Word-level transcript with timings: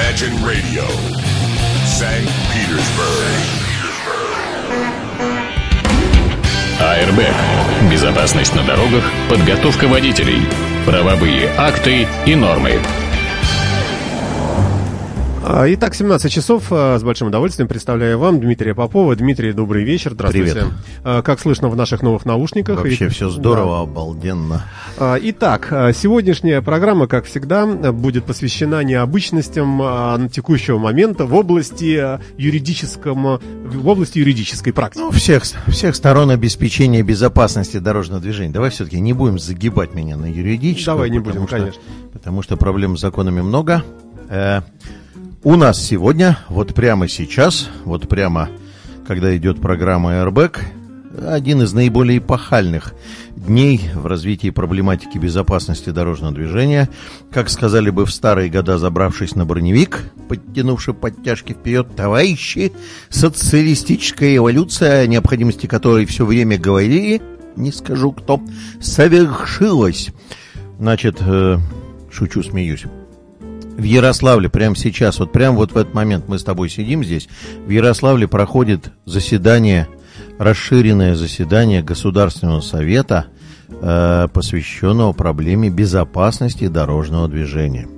Imagine 0.00 0.34
Radio, 0.42 0.84
St. 1.84 2.26
Petersburg. 2.50 3.36
АРБ. 6.80 7.20
Безопасность 7.90 8.54
на 8.54 8.62
дорогах, 8.62 9.04
подготовка 9.28 9.88
водителей, 9.88 10.40
правовые 10.86 11.50
акты 11.58 12.08
и 12.24 12.34
нормы. 12.34 12.80
А, 15.42 15.64
Итак, 15.72 15.94
17 15.94 16.30
часов. 16.30 16.64
а, 16.70 16.98
С 16.98 17.02
большим 17.02 17.28
удовольствием 17.28 17.66
представляю 17.66 18.18
вам 18.18 18.40
Дмитрия 18.40 18.74
Попова. 18.74 19.16
Дмитрий, 19.16 19.52
добрый 19.52 19.84
вечер. 19.84 20.12
Здравствуйте. 20.12 20.52
Привет. 20.52 20.66
А, 21.02 21.22
Как 21.22 21.40
слышно 21.40 21.68
в 21.70 21.76
наших 21.76 22.02
новых 22.02 22.26
наушниках. 22.26 22.76
Вообще 22.78 23.06
И- 23.06 23.08
все 23.08 23.30
здорово, 23.30 23.80
обалденно. 23.80 24.64
А, 24.98 25.16
Итак, 25.20 25.68
сегодняшняя 25.94 26.60
программа, 26.60 27.06
как 27.06 27.24
всегда, 27.24 27.64
будет 27.66 28.24
посвящена 28.26 28.84
необычностям 28.84 30.28
текущего 30.30 30.78
момента 30.78 31.24
в 31.24 31.34
области 31.34 32.18
юридическом, 32.38 33.38
в 33.64 33.88
области 33.88 34.18
юридической 34.18 34.72
практики. 34.72 35.00
Ну, 35.00 35.10
всех, 35.10 35.44
всех 35.68 35.96
сторон 35.96 36.30
обеспечения 36.30 37.02
безопасности 37.02 37.78
дорожного 37.78 38.20
движения. 38.20 38.52
Давай 38.52 38.68
все-таки 38.70 39.00
не 39.00 39.14
будем 39.14 39.38
загибать 39.38 39.94
меня 39.94 40.16
на 40.18 40.26
юридическую. 40.26 40.96
Давай 40.96 41.10
не 41.10 41.18
будем, 41.18 41.46
что- 41.48 41.56
конечно. 41.56 41.80
Потому 42.12 42.42
что 42.42 42.58
проблем 42.58 42.98
с 42.98 43.00
законами 43.00 43.40
много. 43.40 43.82
У 45.42 45.56
нас 45.56 45.82
сегодня, 45.82 46.38
вот 46.50 46.74
прямо 46.74 47.08
сейчас, 47.08 47.70
вот 47.86 48.06
прямо, 48.10 48.50
когда 49.06 49.34
идет 49.34 49.58
программа 49.58 50.12
Airbag, 50.16 50.58
один 51.26 51.62
из 51.62 51.72
наиболее 51.72 52.18
эпохальных 52.18 52.92
дней 53.36 53.80
в 53.94 54.04
развитии 54.04 54.50
проблематики 54.50 55.16
безопасности 55.16 55.88
дорожного 55.88 56.34
движения. 56.34 56.90
Как 57.30 57.48
сказали 57.48 57.88
бы 57.88 58.04
в 58.04 58.10
старые 58.10 58.50
года, 58.50 58.76
забравшись 58.76 59.34
на 59.34 59.46
броневик, 59.46 60.12
подтянувший 60.28 60.92
подтяжки 60.92 61.54
вперед, 61.54 61.96
товарищи, 61.96 62.74
социалистическая 63.08 64.36
эволюция, 64.36 65.00
о 65.00 65.06
необходимости 65.06 65.66
которой 65.66 66.04
все 66.04 66.26
время 66.26 66.58
говорили, 66.58 67.22
не 67.56 67.72
скажу 67.72 68.12
кто, 68.12 68.42
совершилась. 68.78 70.10
Значит, 70.78 71.16
э, 71.20 71.56
шучу, 72.10 72.42
смеюсь. 72.42 72.84
В 73.80 73.82
Ярославле 73.82 74.50
прямо 74.50 74.76
сейчас, 74.76 75.20
вот 75.20 75.32
прямо 75.32 75.56
вот 75.56 75.72
в 75.72 75.76
этот 75.78 75.94
момент 75.94 76.28
мы 76.28 76.38
с 76.38 76.44
тобой 76.44 76.68
сидим 76.68 77.02
здесь, 77.02 77.30
в 77.64 77.70
Ярославле 77.70 78.28
проходит 78.28 78.92
заседание, 79.06 79.88
расширенное 80.38 81.14
заседание 81.14 81.82
Государственного 81.82 82.60
совета, 82.60 83.28
э, 83.70 84.28
посвященного 84.34 85.14
проблеме 85.14 85.70
безопасности 85.70 86.68
дорожного 86.68 87.26
движения. 87.26 87.88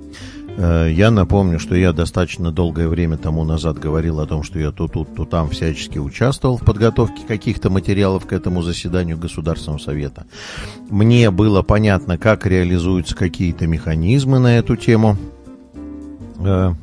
Э, 0.55 0.89
Я 0.89 1.11
напомню, 1.11 1.59
что 1.59 1.75
я 1.75 1.91
достаточно 1.91 2.53
долгое 2.53 2.87
время 2.87 3.17
тому 3.17 3.43
назад 3.43 3.77
говорил 3.77 4.21
о 4.21 4.25
том, 4.25 4.43
что 4.43 4.59
я 4.59 4.71
то 4.71 4.87
тут, 4.87 5.13
то 5.13 5.25
там 5.25 5.49
всячески 5.49 5.97
участвовал 5.97 6.57
в 6.57 6.63
подготовке 6.63 7.23
каких-то 7.27 7.69
материалов 7.69 8.25
к 8.25 8.31
этому 8.31 8.61
заседанию 8.61 9.17
Государственного 9.17 9.79
совета. 9.79 10.27
Мне 10.89 11.29
было 11.29 11.61
понятно, 11.61 12.17
как 12.17 12.45
реализуются 12.45 13.17
какие-то 13.17 13.67
механизмы 13.67 14.39
на 14.39 14.57
эту 14.57 14.77
тему. 14.77 15.17
Э, 16.39 16.73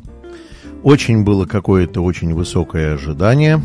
Очень 0.82 1.24
было 1.24 1.46
какое-то 1.46 2.02
очень 2.02 2.34
высокое 2.34 2.94
ожидание. 2.94 3.60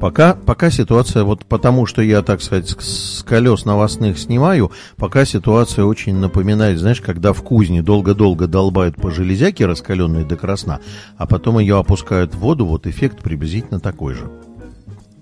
Пока, 0.00 0.34
пока 0.34 0.70
ситуация, 0.70 1.24
вот 1.24 1.46
потому 1.46 1.86
что 1.86 2.02
я, 2.02 2.20
так 2.20 2.42
сказать, 2.42 2.68
с, 2.68 3.22
колес 3.22 3.64
новостных 3.64 4.18
снимаю, 4.18 4.70
пока 4.96 5.24
ситуация 5.24 5.84
очень 5.86 6.16
напоминает, 6.16 6.78
знаешь, 6.78 7.00
когда 7.00 7.32
в 7.32 7.42
кузне 7.42 7.80
долго-долго 7.80 8.46
долбают 8.46 8.96
по 8.96 9.10
железяке, 9.10 9.64
раскаленной 9.64 10.24
до 10.24 10.36
красна, 10.36 10.80
а 11.16 11.26
потом 11.26 11.58
ее 11.58 11.78
опускают 11.78 12.34
в 12.34 12.38
воду, 12.40 12.66
вот 12.66 12.86
эффект 12.86 13.22
приблизительно 13.22 13.80
такой 13.80 14.14
же. 14.14 14.30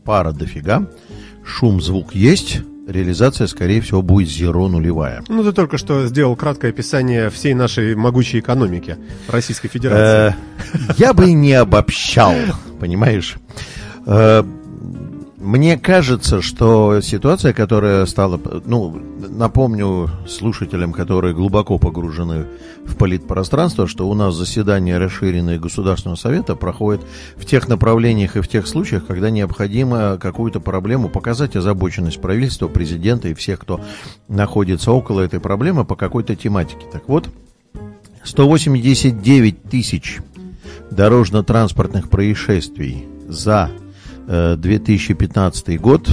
Пара 0.05 0.33
дофига, 0.33 0.89
шум, 1.45 1.81
звук 1.81 2.15
есть, 2.15 2.63
реализация, 2.87 3.47
скорее 3.47 3.81
всего, 3.81 4.03
будет 4.03 4.29
зеро 4.29 4.69
нулевая. 4.69 5.23
Ну, 5.29 5.43
ты 5.45 5.53
только 5.53 5.79
что 5.79 6.07
сделал 6.07 6.37
краткое 6.37 6.69
описание 6.71 7.31
всей 7.31 7.55
нашей 7.55 7.95
могучей 7.95 8.41
экономики 8.41 8.97
Российской 9.29 9.69
Федерации. 9.69 10.35
Э, 10.75 10.79
Я 10.99 11.13
бы 11.15 11.33
не 11.33 11.55
обобщал, 11.55 12.35
понимаешь? 12.81 13.37
Мне 15.43 15.77
кажется, 15.77 16.41
что 16.41 17.01
ситуация, 17.01 17.53
которая 17.53 18.07
стала... 18.07 18.41
Ну, 18.65 18.97
напомню 19.29 20.09
слушателям, 20.29 20.93
которые 20.93 21.35
глубоко 21.35 21.79
погружены 21.79 22.47
в 22.85 22.95
политпространство, 22.95 23.89
что 23.89 24.09
у 24.09 24.15
нас 24.15 24.37
заседание 24.37 24.99
расширенное 24.99 25.59
Государственного 25.59 26.15
Совета 26.15 26.55
проходит 26.55 27.03
в 27.35 27.45
тех 27.45 27.67
направлениях 27.67 28.37
и 28.37 28.41
в 28.41 28.47
тех 28.47 28.69
случаях, 28.69 29.05
когда 29.05 29.31
необходимо 29.31 30.17
какую-то 30.17 30.61
проблему 30.61 31.09
показать 31.09 31.57
озабоченность 31.57 32.21
правительства, 32.21 32.69
президента 32.69 33.27
и 33.27 33.35
всех, 33.35 33.59
кто 33.59 33.81
находится 34.29 34.93
около 34.93 35.23
этой 35.23 35.41
проблемы 35.41 35.85
по 35.85 35.97
какой-то 35.97 36.37
тематике. 36.37 36.87
Так 36.93 37.09
вот, 37.09 37.29
189 38.23 39.65
тысяч 39.65 40.21
дорожно-транспортных 40.93 42.11
происшествий 42.11 43.09
за 43.27 43.73
2015 44.27 45.81
год, 45.81 46.09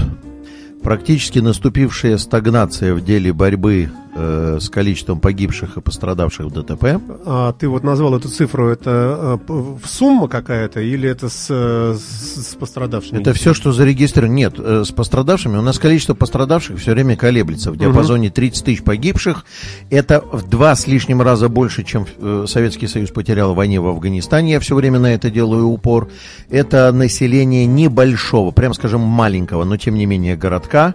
практически 0.83 1.39
наступившая 1.39 2.17
стагнация 2.17 2.93
в 2.93 3.03
деле 3.03 3.33
борьбы 3.33 3.89
э, 4.19 4.57
с 4.59 4.69
количеством 4.69 5.19
погибших 5.19 5.77
и 5.77 5.81
пострадавших 5.81 6.47
в 6.47 6.51
ДТП. 6.51 7.01
А 7.25 7.53
ты 7.53 7.67
вот 7.67 7.83
назвал 7.83 8.15
эту 8.15 8.27
цифру, 8.29 8.67
это 8.67 9.39
э, 9.47 9.77
сумма 9.85 10.27
какая-то 10.27 10.81
или 10.81 11.09
это 11.09 11.29
с, 11.29 11.47
э, 11.49 11.95
с, 11.97 12.51
с 12.51 12.55
пострадавшими? 12.55 13.19
Это 13.21 13.33
все, 13.33 13.53
что 13.53 13.71
зарегистрировано. 13.71 14.35
Нет, 14.35 14.55
э, 14.57 14.83
с 14.85 14.91
пострадавшими. 14.91 15.57
У 15.57 15.61
нас 15.61 15.79
количество 15.79 16.13
пострадавших 16.13 16.79
все 16.79 16.91
время 16.91 17.15
колеблется. 17.15 17.71
В 17.71 17.77
диапазоне 17.77 18.29
30 18.29 18.65
тысяч 18.65 18.83
погибших. 18.83 19.45
Это 19.89 20.23
в 20.31 20.47
два 20.49 20.75
с 20.75 20.87
лишним 20.87 21.21
раза 21.21 21.49
больше, 21.49 21.83
чем 21.83 22.05
э, 22.17 22.45
Советский 22.47 22.87
Союз 22.87 23.11
потерял 23.11 23.53
в 23.53 23.55
войне 23.55 23.79
в 23.79 23.87
Афганистане. 23.87 24.53
Я 24.53 24.59
все 24.59 24.75
время 24.75 24.99
на 24.99 25.13
это 25.13 25.29
делаю 25.29 25.67
упор. 25.67 26.09
Это 26.49 26.91
население 26.91 27.65
небольшого, 27.65 28.51
прям 28.51 28.73
скажем, 28.73 29.01
маленького, 29.01 29.63
но 29.63 29.77
тем 29.77 29.95
не 29.95 30.05
менее 30.05 30.35
городка. 30.35 30.93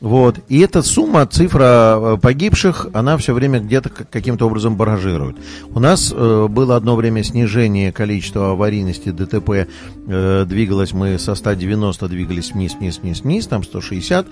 Вот. 0.00 0.40
И 0.48 0.60
эта 0.60 0.82
сумма, 0.82 1.26
цифра 1.26 1.96
э, 1.98 2.18
погибших, 2.20 2.88
она 2.92 3.16
все 3.16 3.32
время 3.32 3.60
где-то 3.60 3.88
каким-то 3.88 4.46
образом 4.46 4.76
баражирует. 4.76 5.36
У 5.74 5.80
нас 5.80 6.12
э, 6.14 6.46
было 6.48 6.76
одно 6.76 6.96
время 6.96 7.22
снижение 7.22 7.92
количества 7.92 8.52
аварийности 8.52 9.10
ДТП. 9.10 9.66
Э, 10.06 10.44
двигалось 10.46 10.92
мы 10.92 11.18
со 11.18 11.34
190, 11.34 12.08
двигались 12.08 12.52
вниз, 12.52 12.74
вниз, 12.74 12.98
вниз, 12.98 13.22
вниз, 13.22 13.46
там 13.46 13.64
160. 13.64 14.26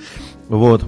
Вот. 0.49 0.85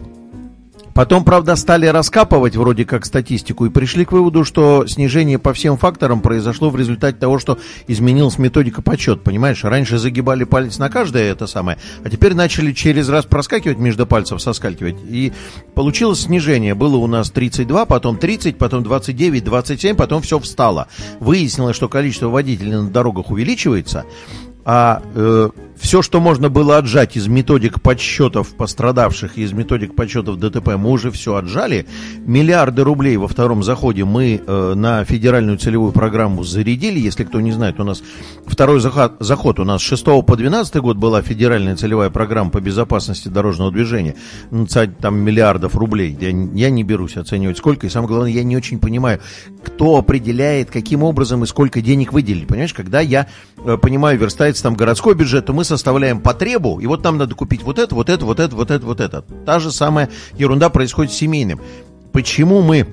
Потом, 0.96 1.24
правда, 1.24 1.56
стали 1.56 1.84
раскапывать 1.84 2.56
вроде 2.56 2.86
как 2.86 3.04
статистику 3.04 3.66
и 3.66 3.68
пришли 3.68 4.06
к 4.06 4.12
выводу, 4.12 4.44
что 4.44 4.86
снижение 4.86 5.38
по 5.38 5.52
всем 5.52 5.76
факторам 5.76 6.22
произошло 6.22 6.70
в 6.70 6.76
результате 6.78 7.18
того, 7.18 7.38
что 7.38 7.58
изменилась 7.86 8.38
методика 8.38 8.80
подсчета. 8.80 9.20
Понимаешь, 9.22 9.62
раньше 9.62 9.98
загибали 9.98 10.44
палец 10.44 10.78
на 10.78 10.88
каждое 10.88 11.30
это 11.30 11.46
самое, 11.46 11.76
а 12.02 12.08
теперь 12.08 12.32
начали 12.32 12.72
через 12.72 13.10
раз 13.10 13.26
проскакивать 13.26 13.76
между 13.76 14.06
пальцев, 14.06 14.40
соскакивать. 14.40 14.96
И 15.06 15.34
получилось 15.74 16.22
снижение. 16.22 16.74
Было 16.74 16.96
у 16.96 17.06
нас 17.06 17.30
32, 17.30 17.84
потом 17.84 18.16
30, 18.16 18.56
потом 18.56 18.82
29, 18.82 19.44
27, 19.44 19.96
потом 19.96 20.22
все 20.22 20.38
встало. 20.38 20.88
Выяснилось, 21.20 21.76
что 21.76 21.90
количество 21.90 22.28
водителей 22.28 22.72
на 22.72 22.88
дорогах 22.88 23.30
увеличивается, 23.30 24.06
а 24.64 25.02
все, 25.78 26.02
что 26.02 26.20
можно 26.20 26.48
было 26.48 26.78
отжать 26.78 27.16
из 27.16 27.26
методик 27.28 27.80
подсчетов 27.80 28.54
пострадавших 28.56 29.38
из 29.38 29.52
методик 29.52 29.94
подсчетов 29.94 30.38
ДТП, 30.38 30.76
мы 30.76 30.90
уже 30.90 31.10
все 31.10 31.34
отжали. 31.36 31.86
Миллиарды 32.24 32.82
рублей 32.82 33.16
во 33.16 33.28
втором 33.28 33.62
заходе 33.62 34.04
мы 34.04 34.42
э, 34.44 34.74
на 34.74 35.04
федеральную 35.04 35.58
целевую 35.58 35.92
программу 35.92 36.44
зарядили. 36.44 36.98
Если 36.98 37.24
кто 37.24 37.40
не 37.40 37.52
знает, 37.52 37.78
у 37.78 37.84
нас 37.84 38.02
второй 38.46 38.80
заход, 38.80 39.16
заход 39.20 39.60
у 39.60 39.64
нас 39.64 39.82
с 39.82 39.84
6 39.84 40.04
по 40.26 40.36
12 40.36 40.76
год 40.76 40.96
была 40.96 41.20
федеральная 41.22 41.76
целевая 41.76 42.10
программа 42.10 42.50
по 42.50 42.60
безопасности 42.60 43.28
дорожного 43.28 43.70
движения. 43.70 44.14
Ну, 44.50 44.66
Там 44.66 45.18
миллиардов 45.18 45.76
рублей. 45.76 46.16
Я, 46.18 46.28
я 46.28 46.70
не 46.70 46.84
берусь 46.84 47.16
оценивать 47.16 47.58
сколько. 47.58 47.86
И 47.86 47.90
самое 47.90 48.08
главное, 48.08 48.30
я 48.30 48.44
не 48.44 48.56
очень 48.56 48.78
понимаю, 48.78 49.20
кто 49.62 49.96
определяет, 49.96 50.70
каким 50.70 51.02
образом 51.02 51.44
и 51.44 51.46
сколько 51.46 51.82
денег 51.82 52.12
выделили. 52.12 52.46
Понимаешь, 52.46 52.72
когда 52.72 53.00
я 53.00 53.26
э, 53.58 53.76
понимаю, 53.76 54.18
верстается 54.18 54.62
там 54.62 54.74
городской 54.74 55.14
бюджет, 55.14 55.46
то 55.46 55.52
мы 55.52 55.65
составляем 55.66 56.20
потребу, 56.20 56.80
и 56.80 56.86
вот 56.86 57.04
нам 57.04 57.18
надо 57.18 57.34
купить 57.34 57.62
вот 57.62 57.78
это, 57.78 57.94
вот 57.94 58.08
это, 58.08 58.24
вот 58.24 58.40
это, 58.40 58.56
вот 58.56 58.70
это, 58.70 58.86
вот 58.86 59.00
это. 59.00 59.22
Та 59.44 59.58
же 59.58 59.70
самая 59.70 60.08
ерунда 60.38 60.70
происходит 60.70 61.12
с 61.12 61.16
семейным. 61.16 61.60
Почему 62.12 62.62
мы 62.62 62.86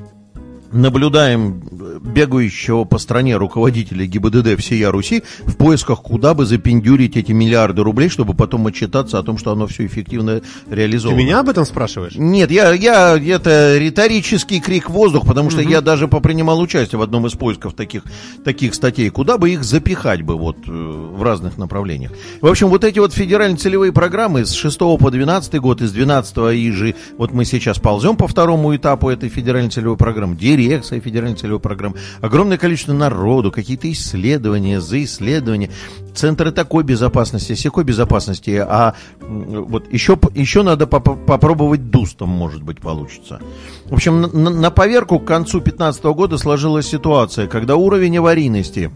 наблюдаем 0.74 1.62
бегающего 2.02 2.84
по 2.84 2.98
стране 2.98 3.38
руководителя 3.38 4.06
ГИБДД 4.06 4.60
всея 4.60 4.92
Руси 4.92 5.24
в 5.46 5.56
поисках, 5.56 6.02
куда 6.02 6.34
бы 6.34 6.46
запендюрить 6.46 7.18
эти 7.18 7.32
миллиарды 7.32 7.84
рублей, 7.84 8.10
чтобы 8.10 8.34
потом 8.34 8.68
отчитаться 8.68 9.20
о 9.20 9.24
том, 9.24 9.38
что 9.38 9.52
оно 9.52 9.68
все 9.68 9.86
эффективно 9.86 10.42
реализовано. 10.70 11.18
Ты 11.18 11.24
меня 11.24 11.40
об 11.40 11.50
этом 11.50 11.66
спрашиваешь? 11.66 12.16
Нет, 12.16 12.52
я, 12.52 12.74
я 12.74 13.18
это 13.18 13.78
риторический 13.78 14.60
крик 14.60 14.90
в 14.90 14.94
воздух, 14.94 15.26
потому 15.26 15.50
что 15.50 15.62
я 15.62 15.82
даже 15.82 16.08
попринимал 16.08 16.60
участие 16.60 17.00
в 17.00 17.02
одном 17.02 17.28
из 17.28 17.34
поисков 17.34 17.74
таких, 17.74 18.04
таких 18.44 18.74
статей. 18.76 19.10
Куда 19.10 19.38
бы 19.38 19.52
их 19.52 19.64
запихать 19.64 20.22
бы 20.22 20.38
вот 20.38 20.58
э, 20.68 20.72
в 20.72 21.22
разных 21.24 21.58
направлениях. 21.58 22.12
В 22.42 22.48
общем, 22.48 22.68
вот 22.70 22.84
эти 22.84 23.00
вот 23.00 23.14
федеральные 23.14 23.58
целевые 23.58 23.92
программы 23.92 24.46
с 24.46 24.54
6 24.54 24.80
по 24.80 25.10
12 25.12 25.60
год, 25.60 25.82
из 25.82 25.92
12 25.92 26.38
и 26.56 26.72
же, 26.72 26.96
вот 27.18 27.32
мы 27.32 27.46
сейчас 27.46 27.80
ползем 27.80 28.16
по 28.16 28.28
второму 28.28 28.76
этапу 28.76 29.10
этой 29.10 29.30
федеральной 29.30 29.70
целевой 29.70 29.98
программы, 29.98 30.36
дирекция 30.68 31.00
федеральной 31.00 31.36
целевой 31.36 31.60
программы, 31.60 31.98
огромное 32.22 32.58
количество 32.58 32.94
народу, 32.94 33.52
какие-то 33.52 33.92
исследования 33.92 34.82
за 34.82 35.04
исследования, 35.04 35.70
центры 36.14 36.52
такой 36.52 36.84
безопасности, 36.84 37.54
всякой 37.54 37.84
безопасности, 37.84 38.52
а 38.52 38.96
вот 39.20 39.92
еще, 39.92 40.18
еще 40.34 40.64
надо 40.64 40.88
поп 40.88 41.26
попробовать 41.26 41.90
дустом, 41.90 42.30
может 42.30 42.64
быть, 42.64 42.80
получится. 42.80 43.40
В 43.86 43.94
общем, 43.94 44.22
на, 44.22 44.50
на 44.50 44.72
поверку 44.72 45.20
к 45.20 45.26
концу 45.26 45.60
2015 45.60 46.04
года 46.06 46.38
сложилась 46.38 46.88
ситуация, 46.88 47.48
когда 47.48 47.76
уровень 47.76 48.18
аварийности 48.18 48.92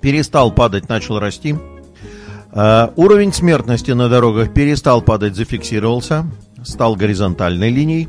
перестал 0.00 0.52
падать, 0.52 0.88
начал 0.88 1.18
расти, 1.18 1.56
Uh, 2.50 2.90
уровень 2.96 3.32
смертности 3.32 3.90
на 3.90 4.08
дорогах 4.08 4.54
перестал 4.54 5.02
падать, 5.02 5.36
зафиксировался, 5.36 6.24
стал 6.64 6.96
горизонтальной 6.96 7.70
линией. 7.70 8.08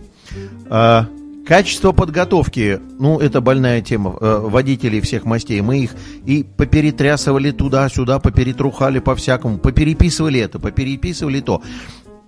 Uh, 0.69 1.05
Качество 1.49 1.93
подготовки, 1.93 2.79
ну, 2.99 3.17
это 3.17 3.41
больная 3.41 3.81
тема, 3.81 4.15
э, 4.21 4.39
водителей 4.39 5.01
всех 5.01 5.25
мастей. 5.25 5.61
Мы 5.61 5.79
их 5.79 5.95
и 6.23 6.43
поперетрясывали 6.43 7.49
туда-сюда, 7.49 8.19
поперетрухали 8.19 8.99
по-всякому, 8.99 9.57
попереписывали 9.57 10.39
это, 10.41 10.59
попереписывали 10.59 11.39
то. 11.39 11.63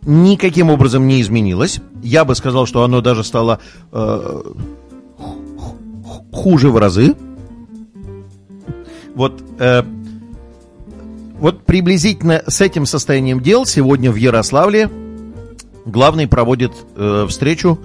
Никаким 0.07 0.71
образом 0.71 1.05
не 1.05 1.21
изменилось. 1.21 1.81
Я 2.01 2.25
бы 2.25 2.33
сказал, 2.33 2.65
что 2.65 2.83
оно 2.83 3.01
даже 3.01 3.23
стало 3.23 3.59
э, 3.91 4.41
хуже 6.31 6.71
в 6.71 6.77
разы. 6.77 7.13
Вот, 9.13 9.39
э, 9.59 9.83
вот 11.39 11.63
приблизительно 11.63 12.41
с 12.47 12.59
этим 12.59 12.87
состоянием 12.87 13.39
дел 13.39 13.67
сегодня 13.67 14.11
в 14.11 14.15
Ярославле 14.15 14.89
главный 15.85 16.27
проводит 16.27 16.71
э, 16.95 17.27
встречу 17.29 17.77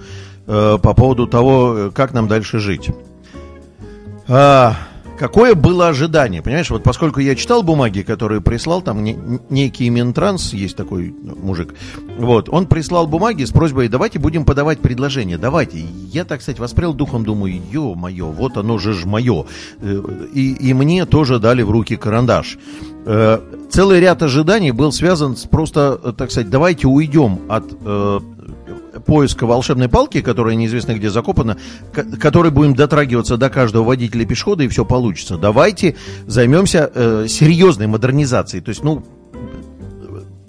Э, 0.47 0.77
по 0.81 0.93
поводу 0.93 1.27
того, 1.27 1.73
э, 1.75 1.91
как 1.93 2.13
нам 2.13 2.29
дальше 2.29 2.59
жить. 2.59 2.89
А, 4.29 4.75
какое 5.19 5.55
было 5.55 5.89
ожидание? 5.89 6.41
Понимаешь, 6.41 6.69
вот 6.69 6.83
поскольку 6.83 7.19
я 7.19 7.35
читал 7.35 7.63
бумаги, 7.63 8.01
которые 8.01 8.39
прислал, 8.39 8.81
там 8.81 9.03
не, 9.03 9.17
некий 9.49 9.89
Минтранс, 9.89 10.53
есть 10.53 10.77
такой 10.77 11.13
мужик, 11.21 11.75
вот, 12.17 12.47
он 12.47 12.65
прислал 12.67 13.07
бумаги 13.07 13.43
с 13.43 13.51
просьбой, 13.51 13.89
давайте 13.89 14.19
будем 14.19 14.45
подавать 14.45 14.79
предложения, 14.79 15.37
давайте. 15.37 15.79
Я, 15.79 16.23
так 16.23 16.41
сказать, 16.41 16.59
воспрел 16.59 16.93
духом, 16.93 17.25
думаю, 17.25 17.61
ё-моё, 17.69 18.27
вот 18.27 18.55
оно 18.55 18.77
же 18.77 18.93
ж 18.93 19.03
мое. 19.03 19.47
Э, 19.81 20.01
и, 20.33 20.53
и 20.53 20.73
мне 20.73 21.05
тоже 21.05 21.39
дали 21.39 21.61
в 21.61 21.71
руки 21.71 21.97
карандаш. 21.97 22.57
Целый 23.69 24.01
ряд 24.01 24.21
ожиданий 24.21 24.71
был 24.71 24.91
связан 24.91 25.37
с 25.37 25.43
просто, 25.43 26.13
так 26.17 26.31
сказать, 26.31 26.49
давайте 26.49 26.87
уйдем 26.87 27.39
от 27.47 27.65
поиска 29.05 29.45
волшебной 29.45 29.89
палки, 29.89 30.21
которая 30.21 30.55
неизвестно 30.55 30.93
где 30.93 31.09
закопана, 31.09 31.57
которой 32.19 32.51
будем 32.51 32.75
дотрагиваться 32.75 33.37
до 33.37 33.49
каждого 33.49 33.83
водителя 33.83 34.25
пешехода, 34.25 34.63
и 34.63 34.67
все 34.67 34.85
получится. 34.85 35.37
Давайте 35.37 35.95
займемся 36.25 36.91
э, 36.93 37.25
серьезной 37.27 37.87
модернизацией. 37.87 38.63
То 38.63 38.69
есть, 38.69 38.83
ну, 38.83 39.03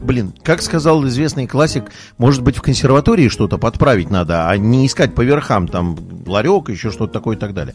блин, 0.00 0.32
как 0.42 0.62
сказал 0.62 1.06
известный 1.06 1.46
классик, 1.46 1.84
может 2.18 2.42
быть, 2.42 2.56
в 2.56 2.62
консерватории 2.62 3.28
что-то 3.28 3.58
подправить 3.58 4.10
надо, 4.10 4.48
а 4.48 4.56
не 4.56 4.86
искать 4.86 5.14
по 5.14 5.22
верхам, 5.22 5.68
там, 5.68 5.96
ларек, 6.26 6.68
еще 6.68 6.90
что-то 6.90 7.12
такое 7.12 7.36
и 7.36 7.38
так 7.38 7.54
далее. 7.54 7.74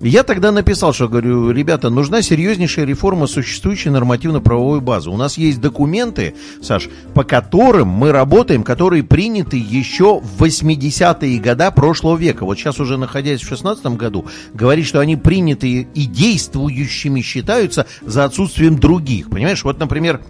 Я 0.00 0.22
тогда 0.22 0.52
написал, 0.52 0.92
что, 0.92 1.08
говорю, 1.08 1.50
ребята, 1.50 1.90
нужна 1.90 2.22
серьезнейшая 2.22 2.84
реформа 2.84 3.26
существующей 3.26 3.90
нормативно-правовой 3.90 4.80
базы. 4.80 5.10
У 5.10 5.16
нас 5.16 5.38
есть 5.38 5.60
документы, 5.60 6.34
Саш, 6.60 6.88
по 7.14 7.24
которым 7.24 7.88
мы 7.88 8.12
работаем, 8.12 8.62
которые 8.62 9.02
приняты 9.02 9.56
еще 9.56 10.20
в 10.20 10.42
80-е 10.42 11.38
годы 11.38 11.70
прошлого 11.74 12.16
века. 12.16 12.44
Вот 12.44 12.58
сейчас 12.58 12.80
уже 12.80 12.98
находясь 12.98 13.40
в 13.40 13.48
16 13.48 13.84
году, 13.96 14.26
говорит, 14.52 14.86
что 14.86 15.00
они 15.00 15.16
приняты 15.16 15.88
и 15.94 16.04
действующими 16.06 17.20
считаются 17.20 17.86
за 18.02 18.24
отсутствием 18.24 18.78
других. 18.78 19.30
Понимаешь, 19.30 19.62
вот, 19.64 19.78
например, 19.78 20.20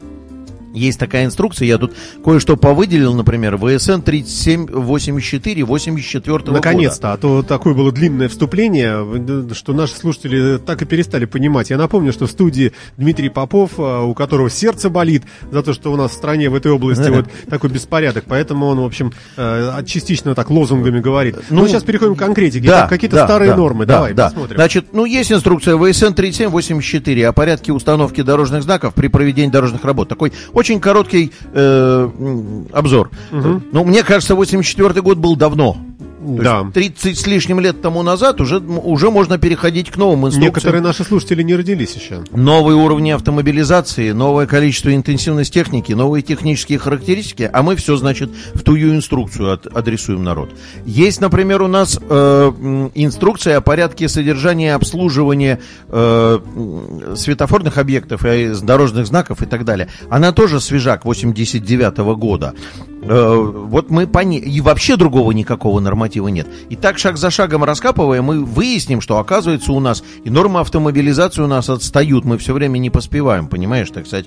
есть 0.73 0.99
такая 0.99 1.25
инструкция, 1.25 1.67
я 1.67 1.79
тут 1.79 1.95
кое-что 2.25 2.57
повыделил, 2.57 3.15
например, 3.15 3.57
ВСН 3.57 4.01
3784 4.01 5.65
84 5.65 6.39
года. 6.39 6.53
Наконец-то, 6.53 7.13
а 7.13 7.17
то 7.17 7.43
такое 7.43 7.75
было 7.75 7.93
длинное 7.93 8.29
вступление, 8.29 9.55
что 9.55 9.73
наши 9.73 9.95
слушатели 9.95 10.59
так 10.59 10.83
и 10.83 10.85
перестали 10.85 11.25
понимать. 11.25 11.71
Я 11.71 11.79
напомню, 11.79 12.13
что 12.13 12.27
в 12.27 12.31
студии 12.31 12.73
Дмитрий 12.97 13.29
Попов, 13.29 13.73
а, 13.79 14.03
у 14.03 14.15
которого 14.15 14.51
сердце 14.51 14.91
болит 14.91 15.25
за 15.51 15.63
то, 15.63 15.73
что 15.73 15.93
у 15.93 15.97
нас 15.97 16.13
в 16.13 16.15
стране 16.15 16.49
в 16.51 16.55
этой 16.55 16.73
области 16.73 17.09
вот 17.09 17.27
такой 17.49 17.71
беспорядок, 17.71 18.25
поэтому 18.27 18.67
он, 18.67 18.81
в 18.81 18.85
общем, 18.85 19.13
э, 19.37 19.83
частично 19.87 20.35
так 20.35 20.51
лозунгами 20.51 21.01
говорит. 21.01 21.37
Ну, 21.51 21.67
сейчас 21.67 21.83
переходим 21.83 22.15
к 22.15 22.19
конкретике. 22.19 22.67
Да, 22.69 22.87
Какие-то 22.87 23.17
да, 23.17 23.27
старые 23.27 23.51
да, 23.51 23.57
нормы, 23.57 23.87
да, 23.87 23.95
давай 23.95 24.15
да. 24.15 24.27
посмотрим. 24.27 24.57
Значит, 24.57 24.87
ну, 24.93 25.05
есть 25.05 25.33
инструкция 25.33 25.77
ВСН 25.77 26.13
3784 26.13 27.29
о 27.29 27.33
порядке 27.33 27.73
установки 27.73 28.23
дорожных 28.23 28.63
знаков 28.63 28.95
при 28.95 29.09
проведении 29.09 29.51
дорожных 29.51 29.85
работ. 29.85 30.09
Такой 30.09 30.33
очень 30.63 30.79
короткий 30.79 31.33
э, 31.53 32.09
обзор. 32.73 33.11
Угу. 33.33 33.63
Ну, 33.73 33.85
мне 33.85 34.05
кажется, 34.05 34.37
84 34.37 35.03
год 35.03 35.19
был 35.19 35.35
давно. 35.35 35.77
Да. 36.23 36.71
30 36.73 37.19
с 37.19 37.27
лишним 37.27 37.61
лет 37.61 37.83
тому 37.83 38.03
назад 38.03 38.41
уже, 38.41 38.59
уже 38.59 39.11
можно 39.11 39.39
переходить 39.39 39.91
к 39.91 39.97
новым 39.97 40.27
инструкциям. 40.27 40.55
Некоторые 40.55 40.83
наши 40.83 41.05
слушатели 41.05 41.43
не 41.43 41.55
родились 41.55 41.95
еще. 41.95 42.25
Новые 42.33 42.77
уровни 42.77 43.11
автомобилизации, 43.11 44.13
новое 44.13 44.47
количество 44.47 44.95
интенсивность 44.95 45.53
техники, 45.53 45.93
новые 45.93 46.23
технические 46.23 46.79
характеристики, 46.79 47.49
а 47.53 47.63
мы 47.63 47.77
все, 47.77 47.97
значит, 47.97 48.31
в 48.55 48.63
тую 48.63 48.95
инструкцию 48.95 49.53
от, 49.53 49.67
адресуем 49.67 50.23
народ. 50.23 50.51
Есть, 50.85 51.21
например, 51.21 51.63
у 51.63 51.69
нас 51.69 51.99
э, 52.01 52.53
инструкция 52.95 53.59
о 53.59 53.61
порядке 53.61 54.09
содержания 54.09 54.69
и 54.69 54.71
обслуживания 54.71 55.61
э, 55.89 56.39
светофорных 57.17 57.79
объектов, 57.79 58.25
и 58.25 58.53
дорожных 58.63 59.07
знаков 59.07 59.43
и 59.43 59.47
так 59.47 59.65
далее. 59.65 59.89
Она 60.09 60.33
тоже 60.33 60.61
свежак 60.61 61.05
89 61.05 61.99
-го 61.99 62.17
года. 62.17 62.55
Э, 63.03 63.35
вот 63.37 63.91
мы 63.91 64.07
по 64.07 64.21
ней... 64.21 64.41
И 64.41 64.61
вообще 64.61 64.97
другого 64.97 65.33
никакого 65.33 65.81
норматива 65.81 66.29
нет. 66.29 66.47
И 66.69 66.77
так 66.77 66.99
шаг 66.99 67.17
за 67.17 67.31
шагом 67.31 67.65
раскапывая, 67.65 68.23
мы 68.23 68.45
выясним, 68.45 69.01
что 69.01 69.19
оказывается 69.19 69.73
у 69.73 69.81
нас 69.81 70.05
и 70.25 70.31
нормы 70.31 70.61
автомобилизации 70.61 71.43
у 71.43 71.47
нас 71.47 71.69
отстают. 71.69 72.25
Мы 72.25 72.39
все 72.39 72.53
время 72.53 72.79
не 72.79 72.91
поспеваем, 72.91 73.49
понимаешь, 73.49 73.91
так 73.91 74.07
сказать. 74.07 74.27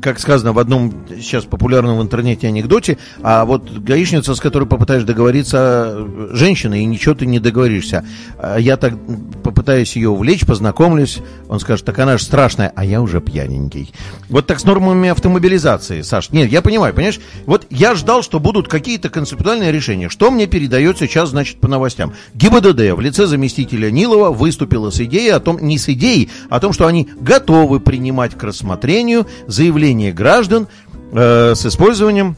Как 0.00 0.20
сказано 0.20 0.52
в 0.52 0.58
одном 0.58 0.92
сейчас 1.08 1.44
популярном 1.44 1.98
в 1.98 2.02
интернете 2.02 2.48
анекдоте, 2.48 2.98
а 3.22 3.44
вот 3.44 3.70
гаишница, 3.70 4.34
с 4.34 4.40
которой 4.40 4.66
попытаешь 4.68 5.02
договориться, 5.02 6.06
женщина, 6.32 6.80
и 6.80 6.84
ничего 6.84 7.14
ты 7.14 7.26
не 7.26 7.40
договоришься. 7.40 8.04
А 8.38 8.58
я 8.58 8.76
так 8.76 8.94
попытаюсь 9.42 9.96
ее 9.96 10.10
увлечь, 10.10 10.46
познакомлюсь, 10.46 11.18
он 11.48 11.58
скажет, 11.60 11.84
так 11.84 11.98
она 11.98 12.18
же 12.18 12.24
страшная, 12.24 12.72
а 12.74 12.84
я 12.84 13.02
уже 13.02 13.20
пьяненький. 13.20 13.92
Вот 14.28 14.46
так 14.46 14.60
с 14.60 14.64
нормами 14.64 15.08
автомобилизации, 15.08 16.02
Саш. 16.02 16.30
Нет, 16.30 16.50
я 16.50 16.62
понимаю, 16.62 16.94
понимаешь? 16.94 17.20
Вот 17.46 17.66
я 17.80 17.94
ждал, 17.94 18.22
что 18.22 18.40
будут 18.40 18.68
какие-то 18.68 19.08
концептуальные 19.08 19.72
решения. 19.72 20.10
Что 20.10 20.30
мне 20.30 20.46
передает 20.46 20.98
сейчас, 20.98 21.30
значит, 21.30 21.60
по 21.60 21.66
новостям? 21.66 22.12
ГИБДД 22.34 22.92
в 22.94 23.00
лице 23.00 23.24
заместителя 23.26 23.90
Нилова 23.90 24.30
выступила 24.30 24.90
с 24.90 25.00
идеей 25.00 25.30
о 25.30 25.40
том, 25.40 25.58
не 25.58 25.78
с 25.78 25.88
идеей, 25.88 26.28
а 26.50 26.56
о 26.56 26.60
том, 26.60 26.74
что 26.74 26.86
они 26.86 27.08
готовы 27.18 27.80
принимать 27.80 28.36
к 28.36 28.42
рассмотрению 28.42 29.26
заявления 29.46 30.12
граждан 30.12 30.68
э, 31.12 31.54
с 31.54 31.64
использованием 31.64 32.36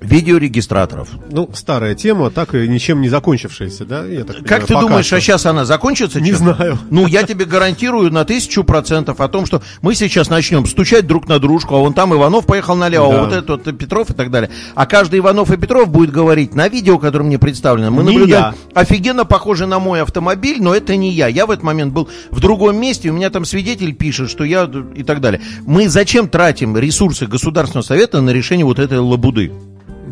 видеорегистраторов. 0.00 1.08
Ну, 1.30 1.48
старая 1.54 1.94
тема, 1.94 2.30
так 2.30 2.54
и 2.54 2.68
ничем 2.68 3.00
не 3.00 3.08
закончившаяся, 3.08 3.84
да? 3.86 4.04
Я 4.04 4.24
так 4.24 4.44
как 4.44 4.66
ты 4.66 4.74
думаешь, 4.74 5.06
что. 5.06 5.16
а 5.16 5.20
сейчас 5.20 5.46
она 5.46 5.64
закончится? 5.64 6.20
Не 6.20 6.30
чем? 6.30 6.38
знаю. 6.38 6.78
Ну, 6.90 7.06
я 7.06 7.22
тебе 7.22 7.44
гарантирую 7.46 8.12
на 8.12 8.24
тысячу 8.24 8.62
процентов 8.62 9.20
о 9.20 9.28
том, 9.28 9.46
что 9.46 9.62
мы 9.80 9.94
сейчас 9.94 10.28
начнем 10.28 10.66
стучать 10.66 11.06
друг 11.06 11.28
на 11.28 11.38
дружку, 11.38 11.74
а 11.74 11.78
вон 11.78 11.94
там 11.94 12.14
Иванов 12.14 12.46
поехал 12.46 12.76
налево, 12.76 13.08
да. 13.08 13.18
а 13.18 13.24
вот 13.24 13.32
этот 13.32 13.66
вот 13.66 13.78
Петров 13.78 14.10
и 14.10 14.14
так 14.14 14.30
далее. 14.30 14.50
А 14.74 14.86
каждый 14.86 15.20
Иванов 15.20 15.50
и 15.50 15.56
Петров 15.56 15.88
будет 15.88 16.10
говорить 16.10 16.54
на 16.54 16.68
видео, 16.68 16.98
которое 16.98 17.24
мне 17.24 17.38
представлено. 17.38 17.90
Мы 17.90 18.04
не 18.04 18.12
наблюдаем 18.12 18.54
я. 18.54 18.54
офигенно 18.74 19.24
похоже 19.24 19.66
на 19.66 19.78
мой 19.78 20.02
автомобиль, 20.02 20.58
но 20.60 20.74
это 20.74 20.96
не 20.96 21.10
я. 21.12 21.26
Я 21.28 21.46
в 21.46 21.50
этот 21.50 21.64
момент 21.64 21.94
был 21.94 22.08
в 22.30 22.40
другом 22.40 22.78
месте, 22.78 23.10
у 23.10 23.14
меня 23.14 23.30
там 23.30 23.44
свидетель 23.44 23.94
пишет, 23.94 24.30
что 24.30 24.44
я 24.44 24.70
и 24.94 25.02
так 25.02 25.20
далее. 25.20 25.40
Мы 25.64 25.88
зачем 25.88 26.28
тратим 26.28 26.76
ресурсы 26.76 27.26
Государственного 27.26 27.84
совета 27.84 28.20
на 28.20 28.30
решение 28.30 28.66
вот 28.66 28.78
этой 28.78 28.98
лабуды? 28.98 29.52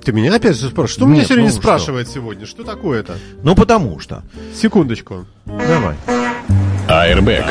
Ты 0.05 0.13
меня 0.13 0.35
опять 0.35 0.57
же 0.57 0.69
спрашиваешь? 0.69 0.91
Что 0.91 1.07
меня 1.07 1.19
Нет, 1.19 1.27
сегодня 1.27 1.43
не 1.45 1.49
ну 1.49 1.55
спрашивает 1.55 2.09
сегодня? 2.09 2.47
Что 2.47 2.63
такое-то? 2.63 3.17
Ну, 3.43 3.55
потому 3.55 3.99
что. 4.01 4.23
Секундочку. 4.55 5.25
Давай. 5.47 5.97
Airbag. 6.89 7.45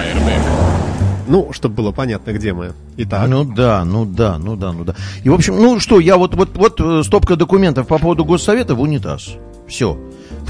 Ну, 1.28 1.52
чтобы 1.52 1.76
было 1.76 1.92
понятно, 1.92 2.32
где 2.32 2.54
мы. 2.54 2.74
Итак. 2.98 3.28
Ну 3.28 3.44
да, 3.44 3.84
ну 3.86 4.06
да, 4.06 4.38
ну 4.38 4.56
да, 4.56 4.72
ну 4.72 4.84
да. 4.84 4.94
И, 5.24 5.30
в 5.30 5.34
общем, 5.34 5.56
ну 5.56 5.80
что, 5.80 6.00
я 6.00 6.18
вот, 6.18 6.36
вот, 6.36 6.50
вот 6.56 6.80
э, 6.80 7.02
стопка 7.04 7.36
документов 7.36 7.88
по 7.88 7.98
поводу 7.98 8.24
Госсовета 8.24 8.76
в 8.76 8.82
унитаз. 8.82 9.30
Все. 9.68 9.98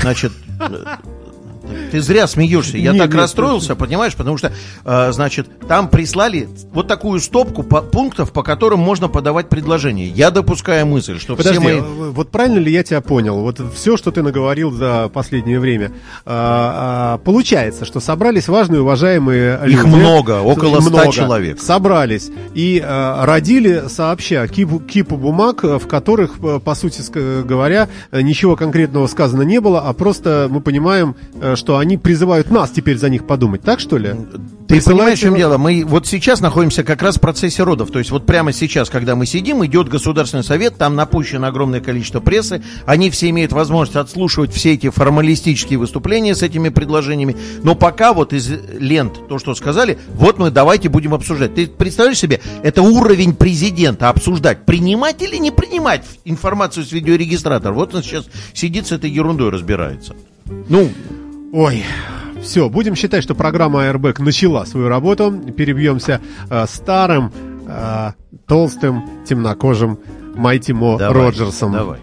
Значит, 0.02 0.34
ты 1.92 2.02
зря 2.02 2.28
смеешься. 2.28 2.78
Я 2.78 2.92
Нет, 2.92 3.02
так 3.02 3.12
нет, 3.12 3.22
расстроился, 3.22 3.76
понимаешь, 3.76 4.16
потому 4.16 4.38
что, 4.38 4.52
э, 4.86 5.12
значит, 5.12 5.48
там 5.68 5.88
прислали 5.90 6.48
вот 6.74 6.88
такую 6.88 7.20
стопку 7.20 7.64
по- 7.64 7.82
пунктов, 7.82 8.32
по 8.32 8.44
которым 8.44 8.80
можно 8.80 9.08
подавать 9.08 9.50
предложение. 9.50 10.08
Я 10.10 10.32
допускаю 10.32 10.86
мысль, 10.86 11.20
что 11.20 11.36
Подожди, 11.36 11.60
все 11.60 11.68
мои... 11.68 11.80
э, 11.80 11.82
вот 11.82 12.30
правильно 12.30 12.60
ли 12.60 12.72
я 12.72 12.84
тебя 12.84 13.02
понял? 13.02 13.40
Вот 13.40 13.62
все, 13.76 13.98
что 13.98 14.12
ты 14.12 14.22
наговорил 14.24 14.72
за 14.72 15.10
последнее 15.14 15.60
время, 15.60 15.92
а, 16.26 17.16
а, 17.16 17.18
получается, 17.20 17.86
что 17.86 18.00
собрались 18.00 18.48
важные, 18.48 18.82
уважаемые 18.82 19.60
Их 19.68 19.84
люди. 19.84 19.96
много, 19.96 20.42
около 20.42 20.82
ста 20.82 20.90
Много. 20.90 21.12
человек. 21.12 21.62
Собрались 21.62 22.30
и 22.54 22.82
а, 22.84 23.26
родили 23.26 23.84
сообща 23.88 24.48
кипу, 24.48 24.80
кипу 24.80 25.18
бумаг, 25.18 25.64
э, 25.64 25.78
в 25.80 25.88
которых, 25.88 26.36
э, 26.42 26.60
по 26.60 26.76
сути 26.76 27.02
говоря, 27.44 27.90
э, 28.12 28.22
ничего 28.22 28.56
конкретного 28.56 29.08
сказано 29.08 29.44
не 29.44 29.60
было, 29.60 29.82
а 29.82 29.94
просто 29.94 30.48
мы 30.50 30.62
понимаем, 30.62 31.16
э, 31.42 31.53
что 31.56 31.78
они 31.78 31.98
призывают 31.98 32.50
нас 32.52 32.72
теперь 32.72 32.98
за 32.98 33.10
них 33.10 33.26
подумать. 33.26 33.62
Так 33.62 33.80
что 33.80 33.98
ли? 33.98 34.10
Ты 34.68 34.76
Присылайте 34.76 34.86
понимаешь, 34.86 35.20
в 35.20 35.22
чем 35.22 35.36
дело? 35.36 35.58
Мы 35.58 35.84
вот 35.86 36.08
сейчас 36.08 36.40
находимся 36.40 36.84
как 36.84 37.02
раз 37.02 37.18
в 37.18 37.20
процессе 37.20 37.64
родов. 37.64 37.92
То 37.92 38.00
есть 38.00 38.12
вот 38.12 38.26
прямо 38.26 38.54
сейчас, 38.54 38.90
когда 38.90 39.16
мы 39.16 39.26
сидим, 39.26 39.64
идет 39.66 39.90
Государственный 39.90 40.44
совет, 40.44 40.78
там 40.78 40.96
напущено 40.96 41.48
огромное 41.48 41.82
количество 41.82 42.22
прессы. 42.22 42.64
Они 42.86 43.10
все 43.10 43.30
имеют 43.30 43.52
возможность 43.52 43.98
отслушивать 43.98 44.54
все 44.54 44.74
эти 44.74 44.90
формалистические 44.90 45.80
выступления 45.80 46.34
с 46.34 46.42
этими 46.44 46.70
предложениями. 46.70 47.36
Но 47.62 47.76
пока 47.76 48.14
вот 48.14 48.34
из 48.34 48.50
лент 48.80 49.28
то, 49.28 49.38
что 49.38 49.54
сказали, 49.54 50.00
вот 50.16 50.40
мы 50.40 50.50
давайте 50.50 50.90
будем 50.90 51.14
обсуждать. 51.14 51.56
Ты 51.56 51.68
представляешь 51.68 52.20
себе, 52.20 52.42
это 52.64 52.82
уровень 52.82 53.36
президента 53.36 54.10
обсуждать, 54.10 54.66
принимать 54.66 55.22
или 55.22 55.36
не 55.36 55.52
принимать 55.52 56.06
информацию 56.26 56.86
с 56.86 56.92
видеорегистратора. 56.92 57.74
Вот 57.74 57.94
он 57.94 58.02
сейчас 58.02 58.26
сидит 58.54 58.88
с 58.88 58.92
этой 58.92 59.10
ерундой 59.10 59.50
разбирается. 59.50 60.16
Ну, 60.70 60.90
Ой, 61.54 61.84
все, 62.42 62.68
будем 62.68 62.96
считать, 62.96 63.24
что 63.24 63.36
программа 63.36 63.84
Airbag 63.84 64.24
начала 64.24 64.66
свою 64.66 64.88
работу. 64.88 65.32
Перебьемся 65.56 66.20
э, 66.50 66.66
старым, 66.68 67.32
э, 67.68 68.14
толстым, 68.48 69.04
темнокожим 69.24 70.00
Майти 70.34 70.74
Мо 70.74 70.98
давай, 70.98 71.26
Роджерсом. 71.26 71.72
Давай. 71.74 72.00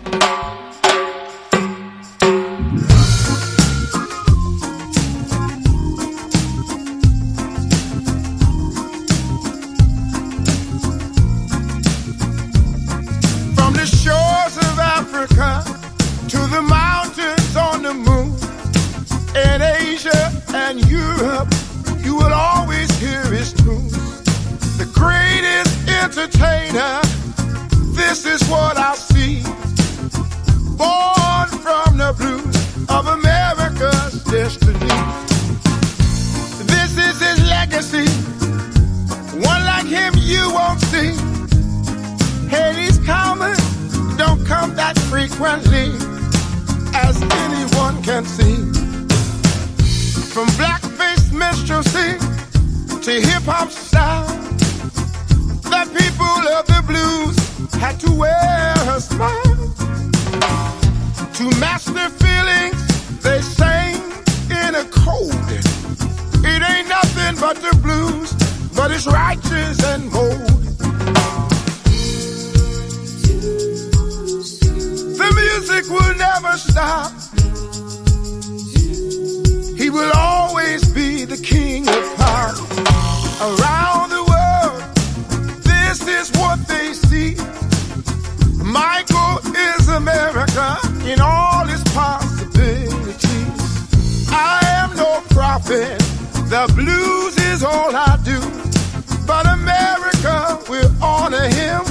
But 68.80 68.90
it's 68.92 69.06
righteous 69.06 69.84
and 69.92 70.10
bold. 70.10 70.40
The 75.20 75.28
music 75.42 75.84
will 75.90 76.14
never 76.16 76.52
stop. 76.56 77.12
He 79.76 79.90
will 79.90 80.10
always 80.14 80.90
be 80.94 81.26
the 81.26 81.36
king 81.36 81.86
of 81.88 82.16
pop. 82.16 82.56
Around 83.48 84.08
the 84.16 84.24
world, 84.32 84.82
this 85.62 86.00
is 86.08 86.30
what 86.40 86.58
they 86.66 86.94
see. 86.94 87.36
Michael 88.64 89.40
is 89.70 89.88
America 89.88 90.78
in 91.04 91.20
all 91.20 91.68
its 91.68 91.84
possibilities. 91.92 93.28
I 94.30 94.58
am 94.80 94.96
no 94.96 95.20
prophet, 95.36 95.98
the 96.48 96.64
blues 96.74 97.36
is 97.52 97.62
all 97.62 97.94
I 97.94 98.18
do. 98.24 98.59
Will 100.70 100.92
honor 101.02 101.48
him. 101.48 101.82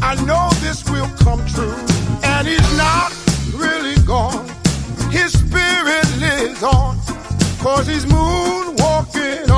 I 0.00 0.14
know 0.24 0.48
this 0.62 0.88
will 0.88 1.06
come 1.18 1.44
true. 1.48 1.76
And 2.24 2.48
he's 2.48 2.76
not 2.78 3.12
really 3.54 3.96
gone. 4.06 4.48
His 5.10 5.38
spirit 5.38 6.06
lives 6.18 6.62
on. 6.62 6.98
Cause 7.60 7.86
he's 7.86 8.06
moonwalking 8.06 9.51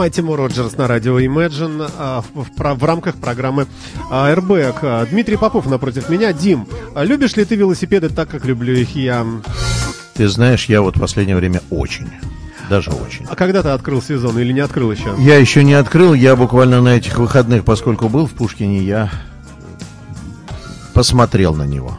Майти 0.00 0.22
Мо 0.22 0.34
Роджерс 0.34 0.78
на 0.78 0.88
радио 0.88 1.20
Imagine 1.20 1.92
а, 1.98 2.22
в, 2.22 2.44
в 2.44 2.74
в 2.78 2.84
рамках 2.84 3.16
программы 3.16 3.66
Airbag. 4.10 4.78
А, 4.80 5.04
Дмитрий 5.04 5.36
Попов 5.36 5.66
напротив 5.66 6.08
меня. 6.08 6.32
Дим, 6.32 6.66
а 6.94 7.04
любишь 7.04 7.36
ли 7.36 7.44
ты 7.44 7.54
велосипеды 7.54 8.08
так, 8.08 8.30
как 8.30 8.46
люблю 8.46 8.72
их 8.72 8.96
я? 8.96 9.26
Ты 10.14 10.26
знаешь, 10.30 10.64
я 10.70 10.80
вот 10.80 10.96
в 10.96 11.00
последнее 11.00 11.36
время 11.36 11.60
очень, 11.68 12.08
даже 12.70 12.92
очень. 12.92 13.26
А 13.28 13.36
когда 13.36 13.62
ты 13.62 13.68
открыл 13.68 14.00
сезон 14.00 14.38
или 14.38 14.54
не 14.54 14.60
открыл 14.60 14.90
еще? 14.90 15.14
Я 15.18 15.36
еще 15.36 15.62
не 15.62 15.74
открыл, 15.74 16.14
я 16.14 16.34
буквально 16.34 16.80
на 16.80 16.96
этих 16.96 17.18
выходных, 17.18 17.66
поскольку 17.66 18.08
был 18.08 18.26
в 18.26 18.30
Пушкине, 18.30 18.78
я 18.78 19.10
посмотрел 20.94 21.54
на 21.54 21.64
него. 21.64 21.98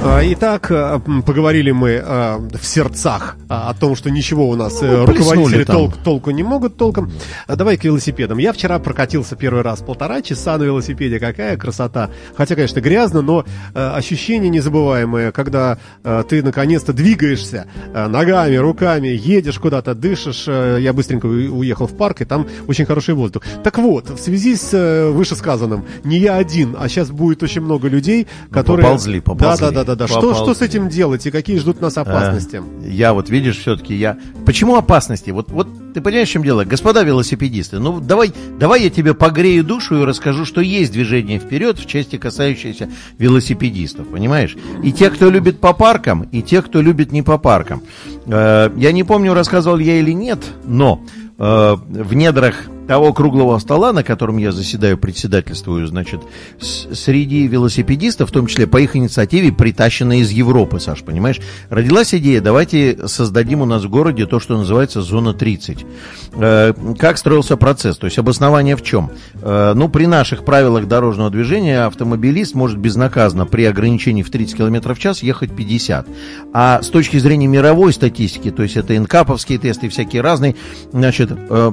А, 0.00 0.20
Итак, 0.22 0.68
а, 0.70 1.00
поговорили 1.26 1.72
мы 1.72 2.00
а, 2.02 2.38
в 2.38 2.64
сердцах 2.64 3.36
о 3.48 3.74
том, 3.74 3.96
что 3.96 4.10
ничего 4.10 4.48
у 4.48 4.54
нас 4.54 4.80
э, 4.80 4.86
Ну, 4.86 5.00
руководители 5.06 5.34
плеснули 5.34 5.64
там. 5.64 5.76
толк- 5.76 5.94
толку 6.04 6.30
не 6.30 6.42
могут 6.44 6.76
толком. 6.76 7.10
Давай 7.48 7.76
к 7.76 7.84
велосипедам. 7.84 8.38
Я 8.38 8.52
вчера 8.52 8.78
прокатился 8.78 9.34
первый 9.36 9.62
раз 9.62 9.80
полтора 9.80 10.22
часа 10.22 10.56
на 10.56 10.62
велосипеде. 10.64 11.18
Какая 11.18 11.56
красота. 11.56 12.10
Хотя, 12.36 12.54
конечно, 12.54 12.80
грязно, 12.80 13.22
но 13.22 13.44
э, 13.74 13.88
ощущение 13.96 14.50
незабываемое, 14.50 15.32
когда 15.32 15.78
э, 16.04 16.22
ты 16.28 16.42
наконец-то 16.44 16.92
двигаешься 16.92 17.66
э, 17.92 18.06
ногами, 18.06 18.54
руками, 18.56 19.08
едешь 19.08 19.58
куда-то, 19.58 19.94
дышишь. 19.96 20.44
Э, 20.46 20.78
Я 20.80 20.92
быстренько 20.92 21.26
уехал 21.26 21.86
в 21.88 21.96
парк, 21.96 22.20
и 22.20 22.24
там 22.24 22.46
очень 22.68 22.86
хороший 22.86 23.14
воздух. 23.14 23.42
Так 23.64 23.78
вот, 23.78 24.10
в 24.10 24.18
связи 24.18 24.54
с 24.54 24.70
э, 24.72 25.10
вышесказанным, 25.10 25.84
не 26.04 26.18
я 26.18 26.36
один, 26.36 26.76
а 26.78 26.88
сейчас 26.88 27.10
будет 27.10 27.42
очень 27.42 27.62
много 27.62 27.88
людей, 27.88 28.26
которые... 28.52 28.84
поползли, 28.84 29.20
поползли. 29.20 29.66
Да, 29.66 29.70
да, 29.72 29.84
да, 29.84 29.87
Да-да-да. 29.88 30.06
Что, 30.06 30.20
попал. 30.20 30.34
что 30.34 30.54
с 30.54 30.60
этим 30.60 30.90
делать 30.90 31.24
и 31.24 31.30
какие 31.30 31.56
ждут 31.56 31.80
нас 31.80 31.96
опасности? 31.96 32.56
А, 32.56 32.86
я 32.86 33.14
вот, 33.14 33.30
видишь, 33.30 33.58
все-таки 33.58 33.94
я... 33.94 34.18
Почему 34.44 34.76
опасности? 34.76 35.30
Вот, 35.30 35.50
вот 35.50 35.66
ты 35.94 36.02
понимаешь, 36.02 36.28
в 36.28 36.32
чем 36.32 36.42
дело? 36.42 36.64
Господа 36.64 37.04
велосипедисты, 37.04 37.78
ну 37.78 37.98
давай, 37.98 38.34
давай 38.58 38.82
я 38.82 38.90
тебе 38.90 39.14
погрею 39.14 39.64
душу 39.64 40.02
и 40.02 40.04
расскажу, 40.04 40.44
что 40.44 40.60
есть 40.60 40.92
движение 40.92 41.38
вперед 41.38 41.78
в 41.78 41.86
части, 41.86 42.16
касающейся 42.16 42.90
велосипедистов, 43.16 44.08
понимаешь? 44.08 44.58
И 44.82 44.92
те, 44.92 45.08
кто 45.08 45.30
любит 45.30 45.58
по 45.58 45.72
паркам, 45.72 46.22
и 46.32 46.42
те, 46.42 46.60
кто 46.60 46.82
любит 46.82 47.10
не 47.10 47.22
по 47.22 47.38
паркам. 47.38 47.82
Э, 48.26 48.70
я 48.76 48.92
не 48.92 49.04
помню, 49.04 49.32
рассказывал 49.32 49.78
я 49.78 50.00
или 50.00 50.12
нет, 50.12 50.40
но 50.66 51.02
э, 51.38 51.76
в 51.78 52.12
недрах 52.12 52.68
того 52.88 53.12
круглого 53.12 53.58
стола, 53.58 53.92
на 53.92 54.02
котором 54.02 54.38
я 54.38 54.50
заседаю, 54.50 54.96
председательствую, 54.96 55.86
значит, 55.86 56.22
среди 56.58 57.46
велосипедистов, 57.46 58.30
в 58.30 58.32
том 58.32 58.46
числе 58.46 58.66
по 58.66 58.78
их 58.78 58.96
инициативе, 58.96 59.52
притащенные 59.52 60.22
из 60.22 60.30
Европы, 60.30 60.80
Саш, 60.80 61.02
понимаешь, 61.02 61.38
родилась 61.68 62.14
идея, 62.14 62.40
давайте 62.40 63.06
создадим 63.06 63.60
у 63.60 63.66
нас 63.66 63.84
в 63.84 63.90
городе 63.90 64.24
то, 64.24 64.40
что 64.40 64.56
называется 64.56 65.02
зона 65.02 65.34
30. 65.34 65.84
Э, 66.32 66.72
как 66.98 67.18
строился 67.18 67.58
процесс? 67.58 67.98
То 67.98 68.06
есть 68.06 68.18
обоснование 68.18 68.74
в 68.74 68.82
чем? 68.82 69.10
Э, 69.42 69.74
ну, 69.74 69.90
при 69.90 70.06
наших 70.06 70.46
правилах 70.46 70.88
дорожного 70.88 71.28
движения 71.28 71.84
автомобилист 71.84 72.54
может 72.54 72.78
безнаказанно 72.78 73.44
при 73.44 73.64
ограничении 73.64 74.22
в 74.22 74.30
30 74.30 74.56
км 74.56 74.94
в 74.94 74.98
час 74.98 75.22
ехать 75.22 75.54
50. 75.54 76.08
А 76.54 76.80
с 76.80 76.88
точки 76.88 77.18
зрения 77.18 77.48
мировой 77.48 77.92
статистики, 77.92 78.50
то 78.50 78.62
есть 78.62 78.78
это 78.78 78.96
инкаповские 78.96 79.58
тесты 79.58 79.90
всякие 79.90 80.22
разные, 80.22 80.56
значит, 80.90 81.30
э, 81.30 81.72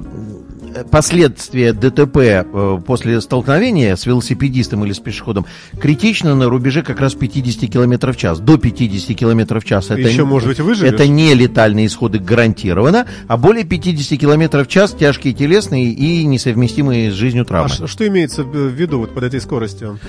последствия 0.91 1.73
ДТП 1.73 2.17
э, 2.17 2.79
после 2.85 3.21
столкновения 3.21 3.95
с 3.95 4.05
велосипедистом 4.05 4.85
или 4.85 4.93
с 4.93 4.99
пешеходом 4.99 5.45
критично 5.79 6.35
на 6.35 6.49
рубеже 6.49 6.81
как 6.83 6.99
раз 6.99 7.13
50 7.13 7.69
км 7.71 8.11
в 8.11 8.17
час. 8.17 8.39
До 8.39 8.57
50 8.57 9.17
км 9.17 9.59
в 9.59 9.65
час. 9.65 9.87
Ты 9.87 10.01
еще, 10.01 10.25
может 10.25 10.47
быть, 10.49 10.59
выживешь? 10.59 10.91
Это 10.91 11.07
не 11.07 11.33
летальные 11.33 11.87
исходы 11.87 12.19
гарантированно, 12.19 13.07
а 13.27 13.37
более 13.37 13.63
50 13.63 14.19
км 14.19 14.63
в 14.63 14.67
час 14.67 14.91
тяжкие 14.93 15.33
телесные 15.33 15.91
и 15.91 16.23
несовместимые 16.25 17.11
с 17.11 17.13
жизнью 17.13 17.43
А 17.43 17.45
травмы. 17.45 17.69
ш- 17.69 17.87
что 17.87 18.07
имеется 18.07 18.43
в 18.43 18.55
виду 18.55 18.99
вот 18.99 19.13
под 19.13 19.23
этой 19.23 19.41
скоростью? 19.41 19.99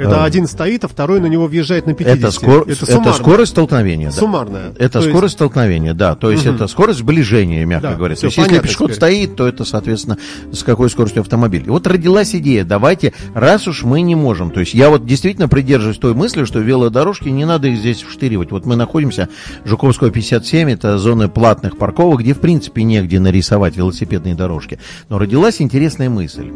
Это 0.00 0.22
А. 0.22 0.24
один 0.24 0.46
стоит, 0.46 0.84
а 0.84 0.88
второй 0.88 1.20
на 1.20 1.26
него 1.26 1.46
въезжает 1.46 1.86
на 1.86 1.94
50. 1.94 2.18
Это, 2.18 2.30
скор- 2.30 2.68
это 2.68 2.86
суммарно. 2.86 3.12
скорость 3.12 3.52
столкновения. 3.52 4.06
да. 4.10 4.12
Суммарная. 4.16 4.70
Это 4.78 4.88
То 4.94 4.98
есть- 5.00 5.10
скорость 5.10 5.34
столкновения, 5.34 5.94
да. 5.94 6.14
То 6.14 6.30
есть 6.30 6.46
это 6.46 6.66
скорость 6.68 7.00
сближения, 7.00 7.64
мягко 7.66 7.88
Да, 7.90 7.94
говоря. 7.96 8.16
То 8.16 8.26
есть 8.26 8.36
если 8.38 8.58
пешеход 8.58 8.88
теперь. 8.92 8.96
стоит, 8.96 9.36
то 9.36 9.46
это, 9.46 9.64
соответственно, 9.64 10.16
с 10.52 10.62
какой 10.62 10.88
скоростью 10.90 11.20
автомобиль. 11.20 11.64
И 11.66 11.70
вот 11.70 11.86
родилась 11.86 12.34
идея, 12.34 12.64
давайте, 12.64 13.12
раз 13.34 13.68
уж 13.68 13.82
мы 13.84 14.00
не 14.00 14.14
можем. 14.14 14.50
То 14.50 14.60
есть 14.60 14.74
я 14.74 14.88
вот 14.90 15.04
действительно 15.06 15.48
придерживаюсь 15.48 15.98
той 15.98 16.14
мысли, 16.14 16.44
что 16.44 16.60
велодорожки 16.60 17.28
не 17.28 17.44
надо 17.44 17.68
их 17.68 17.78
здесь 17.78 18.02
вштыривать. 18.02 18.50
Вот 18.52 18.64
мы 18.66 18.76
находимся, 18.76 19.28
Жуковского 19.64 20.10
57, 20.10 20.70
это 20.70 20.96
зоны 20.98 21.28
платных 21.28 21.76
парковок, 21.76 22.20
где 22.20 22.32
в 22.34 22.40
принципе 22.40 22.82
негде 22.84 23.20
нарисовать 23.20 23.76
велосипедные 23.76 24.34
дорожки. 24.34 24.78
Но 25.08 25.18
родилась 25.18 25.60
интересная 25.60 26.08
мысль. 26.08 26.50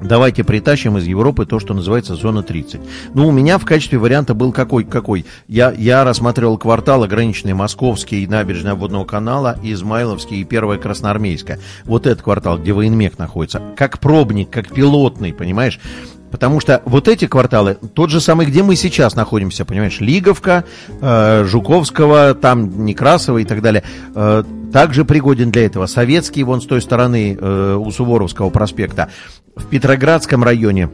Давайте 0.00 0.44
притащим 0.44 0.96
из 0.96 1.06
Европы 1.06 1.44
то, 1.44 1.58
что 1.58 1.74
называется 1.74 2.14
зона 2.14 2.42
30. 2.42 2.80
Ну, 3.14 3.28
у 3.28 3.32
меня 3.32 3.58
в 3.58 3.64
качестве 3.64 3.98
варианта 3.98 4.32
был 4.34 4.52
какой? 4.52 4.84
какой? 4.84 5.26
Я, 5.48 5.72
я 5.72 6.04
рассматривал 6.04 6.56
квартал 6.56 7.02
ограниченный 7.02 7.54
Московский, 7.54 8.26
набережная 8.26 8.74
Водного 8.74 9.04
канала, 9.04 9.58
Измайловский 9.62 10.40
и 10.40 10.44
Первая 10.44 10.78
Красноармейская. 10.78 11.58
Вот 11.84 12.06
этот 12.06 12.22
квартал, 12.22 12.58
где 12.58 12.72
военмех 12.72 13.18
находится. 13.18 13.60
Как 13.76 13.98
пробник, 13.98 14.50
как 14.50 14.72
пилотный, 14.72 15.32
понимаешь? 15.32 15.80
Потому 16.30 16.60
что 16.60 16.82
вот 16.84 17.08
эти 17.08 17.26
кварталы, 17.26 17.78
тот 17.94 18.10
же 18.10 18.20
самый, 18.20 18.46
где 18.46 18.62
мы 18.62 18.76
сейчас 18.76 19.16
находимся, 19.16 19.64
понимаешь, 19.64 20.00
Лиговка, 20.00 20.64
э, 21.00 21.44
Жуковского, 21.44 22.34
там 22.34 22.84
Некрасова 22.84 23.38
и 23.38 23.44
так 23.44 23.62
далее, 23.62 23.82
э, 24.14 24.44
также 24.72 25.04
пригоден 25.04 25.50
для 25.50 25.64
этого. 25.66 25.86
Советский, 25.86 26.44
вон 26.44 26.60
с 26.60 26.66
той 26.66 26.82
стороны, 26.82 27.36
э, 27.40 27.74
у 27.78 27.90
Суворовского 27.90 28.50
проспекта. 28.50 29.08
В 29.56 29.66
Петроградском 29.66 30.44
районе 30.44 30.90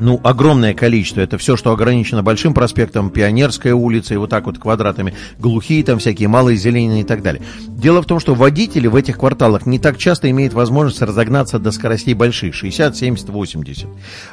ну, 0.00 0.20
огромное 0.24 0.74
количество. 0.74 1.20
Это 1.20 1.38
все, 1.38 1.56
что 1.56 1.72
ограничено 1.72 2.22
Большим 2.22 2.54
проспектом, 2.54 3.10
Пионерская 3.10 3.74
улица 3.74 4.14
и 4.14 4.16
вот 4.16 4.30
так 4.30 4.46
вот 4.46 4.58
квадратами. 4.58 5.14
Глухие 5.38 5.84
там 5.84 5.98
всякие, 5.98 6.28
малые 6.28 6.56
зеленые 6.56 7.02
и 7.02 7.04
так 7.04 7.22
далее. 7.22 7.42
Дело 7.68 8.02
в 8.02 8.06
том, 8.06 8.20
что 8.20 8.34
водители 8.34 8.86
в 8.86 8.96
этих 8.96 9.18
кварталах 9.18 9.66
не 9.66 9.78
так 9.78 9.98
часто 9.98 10.30
имеют 10.30 10.52
возможность 10.52 11.02
разогнаться 11.02 11.58
до 11.58 11.70
скоростей 11.70 12.14
больших, 12.14 12.54
60, 12.54 12.96
70, 12.96 13.28
80. 13.28 13.88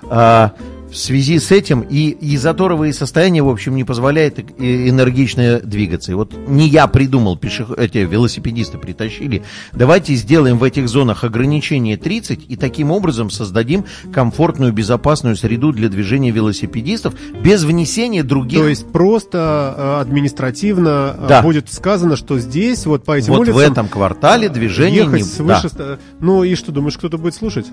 А, 0.10 0.54
в 0.90 0.96
связи 0.96 1.40
с 1.40 1.52
этим 1.52 1.82
и, 1.82 2.10
и 2.10 2.38
заторовые 2.38 2.94
состояния, 2.94 3.44
в 3.44 3.50
общем, 3.50 3.76
не 3.76 3.84
позволяет 3.84 4.40
э, 4.40 4.90
энергично 4.90 5.60
двигаться. 5.60 6.12
И 6.12 6.16
вот 6.16 6.34
не 6.48 6.68
я 6.68 6.88
придумал, 6.88 7.38
пешеход, 7.38 7.78
эти 7.80 8.00
велосипедисты 8.00 8.78
притащили. 8.78 9.44
Давайте 9.74 10.16
сделаем 10.16 10.58
в 10.58 10.64
этих 10.64 10.88
зонах 10.88 11.24
ограничение 11.24 11.98
30 11.98 12.46
и 12.48 12.56
таким 12.56 12.92
образом 12.92 13.30
создадим 13.30 13.86
комфортную, 14.14 14.72
безопасную 14.72 15.36
среду 15.36 15.72
для 15.72 15.90
движения 15.90 16.32
велосипедистов 16.32 17.14
без 17.42 17.64
внесения 17.64 18.24
других... 18.24 18.60
То 18.60 18.68
есть 18.68 18.88
просто 18.92 19.76
э, 19.78 20.02
административно 20.02 21.16
э, 21.18 21.26
Да. 21.28 21.42
будет 21.42 21.72
сказано, 21.72 22.16
что 22.16 22.40
здесь, 22.40 22.86
вот 22.86 23.04
по 23.04 23.18
этим 23.18 23.34
вот 23.34 23.40
улицам... 23.42 23.56
в 23.56 23.60
этом 23.60 23.88
квартале 23.88 24.50
движение 24.50 25.04
ехать 25.04 25.22
не... 25.22 25.24
свыше... 25.24 25.70
Да. 25.78 25.98
Ну 26.20 26.44
и 26.44 26.56
что, 26.56 26.72
думаешь, 26.72 26.98
кто-то 26.98 27.18
будет 27.18 27.36
слушать? 27.36 27.66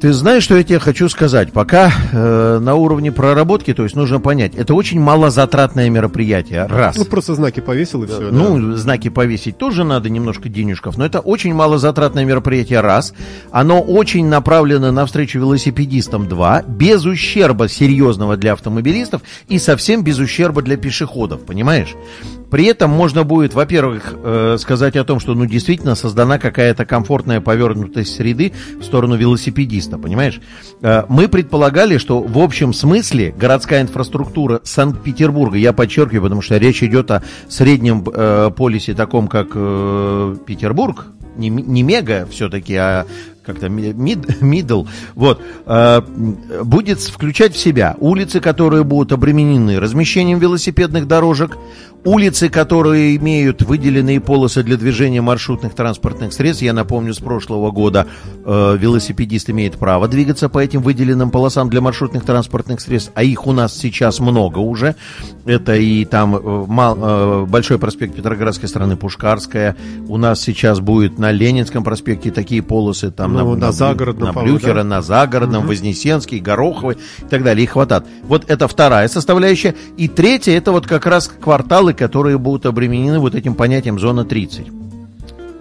Ты 0.00 0.12
знаешь, 0.12 0.42
что 0.42 0.56
я 0.56 0.62
тебе 0.62 0.78
хочу 0.78 1.08
сказать? 1.08 1.52
Пока 1.52 1.90
э, 2.12 2.58
на 2.60 2.74
уровне 2.74 3.10
проработки, 3.10 3.72
то 3.72 3.84
есть 3.84 3.96
нужно 3.96 4.20
понять, 4.20 4.54
это 4.54 4.74
очень 4.74 5.00
малозатратное 5.00 5.88
мероприятие, 5.88 6.66
раз. 6.66 6.96
Ну, 6.96 7.04
просто 7.04 7.34
знаки 7.34 7.60
повесил 7.60 8.02
и 8.02 8.06
все. 8.06 8.30
Ну, 8.30 8.76
знаки 8.76 9.08
повесить 9.08 9.56
тоже 9.56 9.84
надо 9.84 10.10
немножко 10.10 10.48
денежков, 10.48 10.98
но 10.98 11.06
это 11.06 11.20
очень 11.20 11.54
малозатратное 11.54 12.24
мероприятие, 12.24 12.80
раз. 12.80 13.14
Оно 13.50 13.80
очень 13.80 14.26
направлено 14.26 14.90
навстречу 14.90 15.38
велосипедистам, 15.38 16.28
два. 16.28 16.62
Без 16.62 17.04
ущерба 17.06 17.68
серьезного 17.68 18.36
для 18.36 18.52
автомобилистов 18.52 19.22
и 19.48 19.58
совсем 19.58 20.04
без 20.04 20.18
ущерба 20.18 20.62
для 20.62 20.76
пешеходов, 20.76 21.44
понимаешь? 21.46 21.94
При 22.54 22.66
этом 22.66 22.88
можно 22.88 23.24
будет, 23.24 23.52
во-первых, 23.52 24.14
э, 24.14 24.58
сказать 24.60 24.94
о 24.94 25.02
том, 25.02 25.18
что 25.18 25.34
ну 25.34 25.44
действительно 25.44 25.96
создана 25.96 26.38
какая-то 26.38 26.86
комфортная 26.86 27.40
повернутость 27.40 28.14
среды 28.14 28.52
в 28.78 28.84
сторону 28.84 29.16
велосипедиста, 29.16 29.98
понимаешь? 29.98 30.40
Э, 30.80 31.02
мы 31.08 31.26
предполагали, 31.26 31.98
что 31.98 32.20
в 32.20 32.38
общем 32.38 32.72
смысле 32.72 33.34
городская 33.36 33.82
инфраструктура 33.82 34.60
Санкт-Петербурга, 34.62 35.58
я 35.58 35.72
подчеркиваю, 35.72 36.22
потому 36.22 36.42
что 36.42 36.56
речь 36.56 36.80
идет 36.84 37.10
о 37.10 37.24
среднем 37.48 38.04
э, 38.06 38.52
полисе 38.56 38.94
таком, 38.94 39.26
как 39.26 39.48
Петербург, 39.48 41.06
не, 41.36 41.48
не 41.48 41.82
мега 41.82 42.28
все-таки, 42.30 42.76
а 42.76 43.06
как-то 43.44 43.68
ми- 43.68 43.92
мид, 43.92 44.18
middle, 44.40 44.86
вот, 45.14 45.40
э, 45.66 46.00
будет 46.62 47.00
включать 47.00 47.54
в 47.54 47.58
себя 47.58 47.96
улицы, 47.98 48.40
которые 48.40 48.84
будут 48.84 49.12
обременены 49.12 49.78
размещением 49.78 50.38
велосипедных 50.38 51.06
дорожек, 51.06 51.56
улицы, 52.04 52.48
которые 52.48 53.16
имеют 53.16 53.62
выделенные 53.62 54.20
полосы 54.20 54.62
для 54.62 54.76
движения 54.76 55.20
маршрутных 55.20 55.74
транспортных 55.74 56.32
средств. 56.32 56.62
Я 56.62 56.72
напомню, 56.72 57.14
с 57.14 57.18
прошлого 57.18 57.70
года 57.70 58.06
э, 58.44 58.76
велосипедист 58.78 59.50
имеет 59.50 59.76
право 59.78 60.06
двигаться 60.08 60.48
по 60.48 60.58
этим 60.58 60.82
выделенным 60.82 61.30
полосам 61.30 61.70
для 61.70 61.80
маршрутных 61.80 62.24
транспортных 62.24 62.80
средств, 62.80 63.10
а 63.14 63.22
их 63.22 63.46
у 63.46 63.52
нас 63.52 63.76
сейчас 63.76 64.20
много 64.20 64.58
уже. 64.58 64.96
Это 65.46 65.74
и 65.76 66.04
там 66.04 66.36
э, 66.36 66.64
мал- 66.68 66.98
э, 67.00 67.44
Большой 67.46 67.78
проспект 67.78 68.14
Петроградской 68.14 68.68
стороны, 68.68 68.96
Пушкарская. 68.96 69.76
У 70.08 70.16
нас 70.18 70.40
сейчас 70.42 70.80
будет 70.80 71.18
на 71.18 71.32
Ленинском 71.32 71.84
проспекте 71.84 72.30
такие 72.30 72.62
полосы, 72.62 73.10
там 73.10 73.32
Ну, 73.32 73.54
на 73.56 73.66
Блю- 73.68 73.72
Загородном, 73.72 74.34
на 74.34 74.42
Блюхера, 74.42 74.74
да? 74.74 74.84
на 74.84 75.02
Загородном, 75.02 75.66
Вознесенский, 75.66 76.38
Гороховый 76.38 76.96
и 76.96 77.24
так 77.30 77.42
далее. 77.42 77.64
Их 77.64 77.70
хватает. 77.70 78.04
Вот 78.24 78.44
это 78.48 78.68
вторая 78.68 79.08
составляющая. 79.08 79.74
И 79.96 80.08
третья, 80.08 80.52
это 80.56 80.70
вот 80.72 80.86
как 80.86 81.06
раз 81.06 81.28
кварталы, 81.28 81.93
которые 81.94 82.38
будут 82.38 82.66
обременены 82.66 83.18
вот 83.18 83.34
этим 83.34 83.54
понятием 83.54 83.98
зона 83.98 84.24
30. 84.24 84.66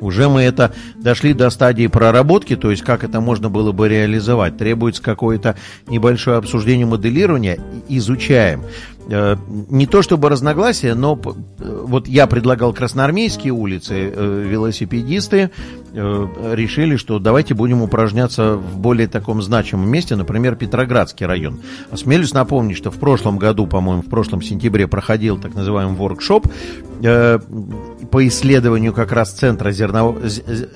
Уже 0.03 0.27
мы 0.27 0.41
это 0.41 0.73
дошли 0.97 1.33
до 1.33 1.49
стадии 1.49 1.87
проработки, 1.87 2.57
то 2.57 2.71
есть 2.71 2.83
как 2.83 3.05
это 3.05 3.21
можно 3.21 3.49
было 3.49 3.71
бы 3.71 3.87
реализовать. 3.87 4.57
Требуется 4.57 5.01
какое-то 5.01 5.55
небольшое 5.87 6.37
обсуждение 6.37 6.85
моделирования. 6.85 7.57
Изучаем. 7.87 8.63
Э, 9.09 9.35
Не 9.69 9.85
то 9.85 10.01
чтобы 10.01 10.29
разногласия, 10.29 10.93
но 10.95 11.15
вот 11.15 12.07
я 12.07 12.27
предлагал 12.27 12.73
красноармейские 12.73 13.53
улицы, 13.53 14.11
э, 14.13 14.43
велосипедисты 14.47 15.51
э, 15.93 16.53
решили, 16.53 16.95
что 16.95 17.19
давайте 17.19 17.53
будем 17.53 17.81
упражняться 17.81 18.55
в 18.55 18.77
более 18.77 19.07
таком 19.07 19.41
значимом 19.41 19.89
месте, 19.89 20.15
например, 20.15 20.55
Петроградский 20.55 21.25
район. 21.25 21.59
Осмелюсь 21.91 22.33
напомнить, 22.33 22.77
что 22.77 22.91
в 22.91 22.95
прошлом 22.95 23.37
году, 23.37 23.67
по-моему, 23.67 24.01
в 24.01 24.09
прошлом 24.09 24.41
сентябре 24.41 24.87
проходил 24.87 25.37
так 25.37 25.53
называемый 25.53 25.95
воркшоп 25.95 26.47
по 28.13 28.28
исследованию 28.28 28.93
как 28.93 29.12
раз 29.12 29.32
центра 29.32 29.71
зернового, 29.71 30.21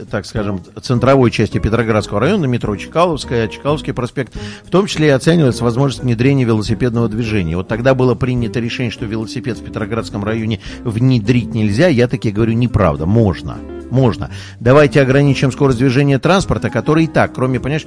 так 0.09 0.25
скажем, 0.25 0.59
центровой 0.81 1.29
части 1.29 1.59
Петроградского 1.59 2.19
района, 2.19 2.45
метро 2.45 2.75
Чкаловская, 2.75 3.47
Чкаловский 3.47 3.93
проспект, 3.93 4.35
в 4.65 4.71
том 4.71 4.87
числе 4.87 5.09
и 5.09 5.11
оценивается 5.11 5.63
возможность 5.63 6.01
внедрения 6.01 6.45
велосипедного 6.45 7.07
движения. 7.07 7.55
Вот 7.55 7.67
тогда 7.67 7.93
было 7.93 8.15
принято 8.15 8.59
решение, 8.59 8.89
что 8.89 9.05
велосипед 9.05 9.59
в 9.59 9.63
Петроградском 9.63 10.23
районе 10.23 10.61
внедрить 10.83 11.53
нельзя, 11.53 11.89
я 11.89 12.07
таки 12.07 12.31
говорю, 12.31 12.53
неправда, 12.53 13.05
можно. 13.05 13.59
Можно. 13.89 14.31
Давайте 14.59 15.01
ограничим 15.01 15.51
скорость 15.51 15.77
движения 15.77 16.19
транспорта, 16.19 16.69
который 16.69 17.05
и 17.05 17.07
так, 17.07 17.33
кроме, 17.33 17.59
понимаешь, 17.59 17.85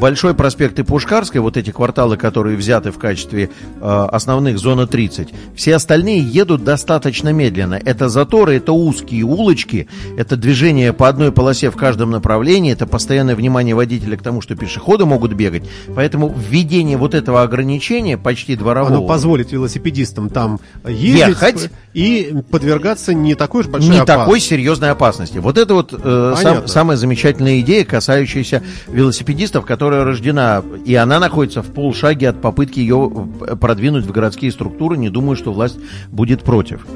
Большой 0.00 0.32
проспект 0.32 0.78
и 0.78 0.82
Пушкарской, 0.82 1.42
вот 1.42 1.58
эти 1.58 1.72
кварталы, 1.72 2.16
которые 2.16 2.56
взяты 2.56 2.90
в 2.90 2.96
качестве 2.96 3.50
э, 3.82 4.06
основных 4.10 4.58
зона 4.58 4.86
30, 4.86 5.28
все 5.54 5.74
остальные 5.74 6.20
едут 6.22 6.64
достаточно 6.64 7.34
медленно. 7.34 7.74
Это 7.74 8.08
заторы, 8.08 8.56
это 8.56 8.72
узкие 8.72 9.24
улочки, 9.24 9.88
это 10.16 10.38
движение 10.38 10.94
по 10.94 11.06
одной 11.06 11.32
полосе 11.32 11.70
в 11.70 11.76
каждом 11.76 12.12
направлении, 12.12 12.72
это 12.72 12.86
постоянное 12.86 13.36
внимание 13.36 13.74
водителя 13.74 14.16
к 14.16 14.22
тому, 14.22 14.40
что 14.40 14.56
пешеходы 14.56 15.04
могут 15.04 15.34
бегать. 15.34 15.64
Поэтому 15.94 16.34
введение 16.34 16.96
вот 16.96 17.14
этого 17.14 17.42
ограничения 17.42 18.16
почти 18.16 18.56
дворового... 18.56 18.96
Оно 18.96 19.06
позволит 19.06 19.52
велосипедистам 19.52 20.30
там 20.30 20.60
ездить 20.88 21.28
Ехать. 21.28 21.70
и 21.92 22.34
подвергаться 22.50 23.12
не 23.12 23.34
такой 23.34 23.60
уж 23.60 23.66
большой 23.66 23.90
не 23.90 23.98
опасности. 23.98 24.24
такой 24.24 24.40
серьезной 24.40 24.90
опасности. 24.92 25.36
Вот 25.40 25.58
это 25.58 25.74
вот 25.74 25.92
э, 25.92 26.34
сам- 26.36 26.68
самая 26.68 26.96
замечательная 26.96 27.60
идея, 27.60 27.84
касающаяся 27.84 28.62
велосипедистов, 28.88 29.64
которая 29.64 30.04
рождена, 30.04 30.62
и 30.84 30.94
она 30.94 31.18
находится 31.18 31.62
в 31.62 31.66
полшаге 31.66 32.28
от 32.28 32.40
попытки 32.40 32.80
ее 32.80 33.10
э, 33.42 33.56
продвинуть 33.56 34.04
в 34.04 34.12
городские 34.12 34.52
структуры. 34.52 34.96
Не 34.96 35.10
думаю, 35.10 35.36
что 35.36 35.52
власть 35.52 35.78
будет 36.10 36.42
против. 36.42 36.86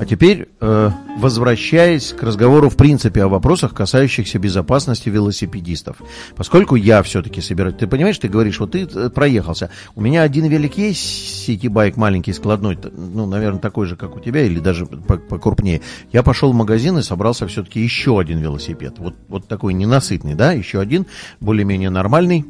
А 0.00 0.06
теперь, 0.06 0.48
э, 0.60 0.90
возвращаясь 1.18 2.12
к 2.12 2.22
разговору 2.22 2.70
в 2.70 2.76
принципе 2.76 3.22
о 3.22 3.28
вопросах, 3.28 3.74
касающихся 3.74 4.38
безопасности 4.38 5.08
велосипедистов. 5.08 5.96
Поскольку 6.36 6.74
я 6.74 7.02
все-таки 7.02 7.40
собираю... 7.40 7.74
Ты 7.74 7.86
понимаешь, 7.86 8.18
ты 8.18 8.28
говоришь, 8.28 8.58
вот 8.60 8.72
ты 8.72 8.88
э, 8.92 9.10
проехался. 9.10 9.70
У 9.94 10.00
меня 10.00 10.22
один 10.22 10.46
велик 10.46 10.78
есть, 10.78 11.00
сити-байк 11.44 11.96
маленький, 11.96 12.32
складной, 12.32 12.78
ну, 12.96 13.26
наверное, 13.26 13.60
такой 13.60 13.86
же, 13.86 13.96
как 13.96 14.16
у 14.16 14.20
тебя, 14.20 14.42
или 14.42 14.58
даже 14.58 14.86
по- 14.86 15.18
покрупнее. 15.18 15.82
Я 16.12 16.22
пошел 16.22 16.52
в 16.52 16.54
магазин 16.54 16.98
и 16.98 17.02
собрался 17.02 17.46
все-таки 17.46 17.80
еще 17.90 18.18
один 18.18 18.38
велосипед. 18.38 18.94
Вот, 18.98 19.14
вот 19.28 19.48
такой 19.48 19.74
ненасытный, 19.74 20.34
да, 20.34 20.52
еще 20.52 20.80
один, 20.80 21.06
более-менее 21.40 21.90
нормальный. 21.90 22.44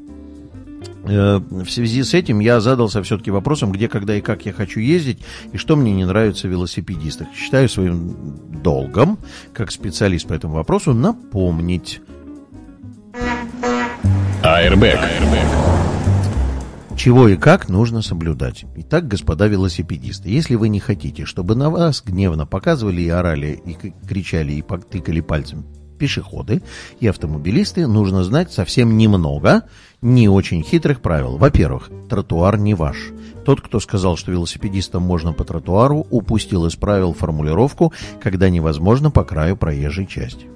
Э, 1.05 1.38
В 1.38 1.70
связи 1.70 2.03
с 2.03 2.12
этим 2.14 2.40
я 2.40 2.61
задался 2.61 3.03
все-таки 3.03 3.31
вопросом, 3.31 3.72
где, 3.72 3.88
когда 3.88 4.14
и 4.14 4.20
как 4.20 4.44
я 4.44 4.53
хочу 4.53 4.81
ездить, 4.81 5.18
и 5.53 5.57
что 5.57 5.76
мне 5.76 5.92
не 5.92 6.05
нравится 6.05 6.46
в 6.46 6.50
велосипедистах. 6.50 7.29
Считаю 7.35 7.68
своим 7.68 8.14
долгом, 8.62 9.18
как 9.55 9.70
специалист 9.70 10.26
по 10.29 10.35
этому 10.35 10.55
вопросу, 10.55 10.92
напомнить. 10.92 12.00
Airbag. 14.42 15.89
Чего 17.00 17.28
и 17.28 17.36
как 17.38 17.70
нужно 17.70 18.02
соблюдать. 18.02 18.66
Итак, 18.76 19.08
господа 19.08 19.46
велосипедисты, 19.46 20.28
если 20.28 20.54
вы 20.54 20.68
не 20.68 20.80
хотите, 20.80 21.24
чтобы 21.24 21.54
на 21.54 21.70
вас 21.70 22.02
гневно 22.04 22.44
показывали 22.44 23.00
и 23.00 23.08
орали, 23.08 23.58
и 23.64 23.74
кричали, 24.06 24.52
и 24.52 24.62
тыкали 24.62 25.22
пальцем 25.22 25.64
пешеходы 25.98 26.60
и 27.00 27.06
автомобилисты, 27.06 27.86
нужно 27.86 28.22
знать 28.22 28.52
совсем 28.52 28.98
немного 28.98 29.62
не 30.02 30.28
очень 30.28 30.62
хитрых 30.62 31.00
правил. 31.00 31.38
Во-первых, 31.38 31.88
тротуар 32.10 32.58
не 32.58 32.74
ваш. 32.74 33.12
Тот, 33.46 33.62
кто 33.62 33.80
сказал, 33.80 34.18
что 34.18 34.30
велосипедистам 34.30 35.02
можно 35.02 35.32
по 35.32 35.44
тротуару, 35.44 36.06
упустил 36.10 36.66
из 36.66 36.76
правил 36.76 37.14
формулировку, 37.14 37.94
когда 38.22 38.50
невозможно 38.50 39.10
по 39.10 39.24
краю 39.24 39.56
проезжей 39.56 40.06
части. 40.06 40.48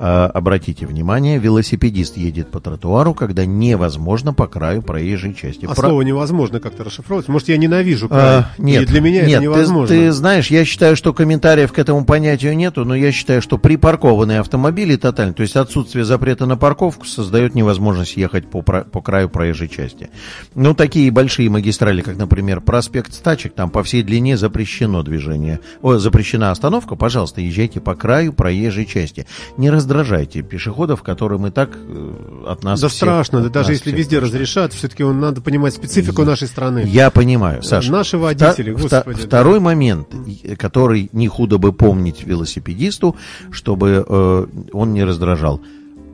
А, 0.00 0.26
обратите 0.32 0.86
внимание, 0.86 1.38
велосипедист 1.38 2.16
едет 2.16 2.50
по 2.50 2.60
тротуару, 2.60 3.14
когда 3.14 3.44
невозможно 3.44 4.32
по 4.32 4.46
краю 4.46 4.80
проезжей 4.82 5.34
части. 5.34 5.64
А 5.66 5.74
Про- 5.74 5.88
слово 5.88 6.02
невозможно 6.02 6.60
как-то 6.60 6.84
расшифровать. 6.84 7.26
Может, 7.28 7.48
я 7.48 7.56
ненавижу 7.56 8.08
край. 8.08 8.20
а, 8.20 8.50
нет, 8.58 8.84
И 8.84 8.86
для 8.86 9.00
меня 9.00 9.22
нет, 9.22 9.28
это 9.30 9.38
ты- 9.38 9.42
невозможно. 9.44 9.88
Ты, 9.88 10.12
знаешь, 10.12 10.48
я 10.52 10.64
считаю, 10.64 10.94
что 10.94 11.12
комментариев 11.12 11.72
к 11.72 11.78
этому 11.78 12.04
понятию 12.04 12.56
нету, 12.56 12.84
но 12.84 12.94
я 12.94 13.10
считаю, 13.10 13.42
что 13.42 13.58
припаркованные 13.58 14.40
автомобили 14.40 14.94
тотально, 14.96 15.34
то 15.34 15.42
есть 15.42 15.56
отсутствие 15.56 16.04
запрета 16.04 16.46
на 16.46 16.56
парковку 16.56 17.04
создает 17.04 17.54
невозможность 17.56 18.16
ехать 18.16 18.48
по, 18.48 18.62
по 18.62 19.00
краю 19.02 19.28
проезжей 19.28 19.68
части. 19.68 20.10
Ну, 20.54 20.74
такие 20.74 21.10
большие 21.10 21.50
магистрали, 21.50 22.02
как, 22.02 22.16
например, 22.16 22.60
проспект 22.60 23.12
Стачек, 23.14 23.54
там 23.54 23.70
по 23.70 23.82
всей 23.82 24.02
длине 24.04 24.36
запрещено 24.36 25.02
движение, 25.02 25.58
о, 25.82 25.98
запрещена 25.98 26.50
остановка, 26.52 26.94
пожалуйста, 26.94 27.40
езжайте 27.40 27.80
по 27.80 27.94
краю 27.96 28.32
проезжей 28.32 28.86
части. 28.86 29.26
Не 29.56 29.70
раздражайте 29.88 30.42
пешеходов, 30.42 31.02
которым 31.02 31.46
и 31.46 31.50
так 31.50 31.70
э, 31.74 32.12
от 32.46 32.62
нас 32.62 32.80
Да 32.80 32.88
всех- 32.88 32.96
страшно, 32.98 33.40
да 33.42 33.48
даже 33.48 33.72
если 33.72 33.90
везде 33.90 34.16
страшно. 34.18 34.26
разрешат, 34.36 34.72
все-таки 34.74 35.02
надо 35.04 35.40
понимать 35.40 35.74
специфику 35.74 36.24
нашей 36.24 36.46
страны. 36.48 36.84
Я 36.86 37.10
понимаю, 37.10 37.62
Саша. 37.62 37.90
Наши 37.90 38.18
водители, 38.18 38.72
вта- 38.74 38.82
господи, 38.82 39.20
да. 39.22 39.26
Второй 39.26 39.60
момент, 39.60 40.08
и- 40.26 40.54
который 40.56 41.08
не 41.12 41.28
худо 41.28 41.58
бы 41.58 41.72
помнить 41.72 42.24
велосипедисту, 42.24 43.16
чтобы 43.50 44.04
э, 44.06 44.46
он 44.72 44.92
не 44.92 45.04
раздражал. 45.04 45.60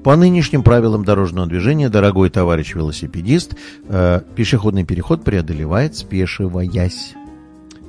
По 0.05 0.17
нынешним 0.17 0.63
правилам 0.63 1.05
дорожного 1.05 1.47
движения, 1.47 1.89
дорогой 1.89 2.29
товарищ 2.31 2.75
велосипедист, 2.75 3.55
э, 3.89 4.21
пешеходный 4.37 4.85
переход 4.85 5.25
преодолевает 5.25 5.97
спешиваясь. 5.97 7.15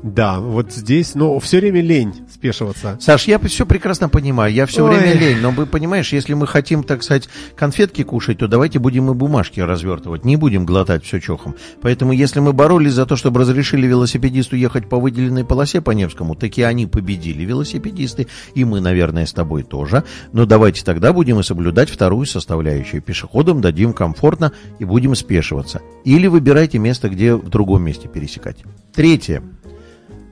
Да, 0.05 0.39
вот 0.39 0.71
здесь, 0.71 1.15
но 1.15 1.39
все 1.39 1.59
время 1.59 1.81
лень 1.81 2.13
спешиваться. 2.31 2.95
Саш, 3.01 3.25
я 3.27 3.39
все 3.39 3.65
прекрасно 3.65 4.07
понимаю, 4.07 4.53
я 4.53 4.67
все 4.67 4.85
Ой. 4.85 4.95
время 4.95 5.19
лень, 5.19 5.39
но 5.39 5.49
вы 5.49 5.65
понимаешь, 5.65 6.13
если 6.13 6.35
мы 6.35 6.45
хотим, 6.45 6.83
так 6.83 7.01
сказать, 7.01 7.27
конфетки 7.55 8.03
кушать, 8.03 8.37
то 8.37 8.47
давайте 8.47 8.77
будем 8.77 9.09
и 9.09 9.15
бумажки 9.15 9.59
развертывать, 9.59 10.23
не 10.23 10.35
будем 10.35 10.63
глотать 10.63 11.03
все 11.03 11.19
чохом. 11.19 11.55
Поэтому 11.81 12.11
если 12.11 12.39
мы 12.39 12.53
боролись 12.53 12.93
за 12.93 13.07
то, 13.07 13.15
чтобы 13.15 13.39
разрешили 13.39 13.87
велосипедисту 13.87 14.55
ехать 14.55 14.87
по 14.87 14.99
выделенной 14.99 15.43
полосе 15.43 15.81
по 15.81 15.89
Невскому, 15.89 16.35
так 16.35 16.55
и 16.55 16.61
они 16.61 16.85
победили, 16.85 17.43
велосипедисты, 17.43 18.27
и 18.53 18.63
мы, 18.63 18.81
наверное, 18.81 19.25
с 19.25 19.33
тобой 19.33 19.63
тоже. 19.63 20.03
Но 20.33 20.45
давайте 20.45 20.85
тогда 20.85 21.13
будем 21.13 21.39
и 21.39 21.43
соблюдать 21.43 21.89
вторую 21.89 22.27
составляющую. 22.27 23.01
Пешеходам 23.01 23.59
дадим 23.59 23.91
комфортно 23.91 24.51
и 24.77 24.85
будем 24.85 25.15
спешиваться. 25.15 25.81
Или 26.03 26.27
выбирайте 26.27 26.77
место, 26.77 27.09
где 27.09 27.33
в 27.33 27.49
другом 27.49 27.81
месте 27.81 28.07
пересекать. 28.07 28.57
Третье. 28.93 29.41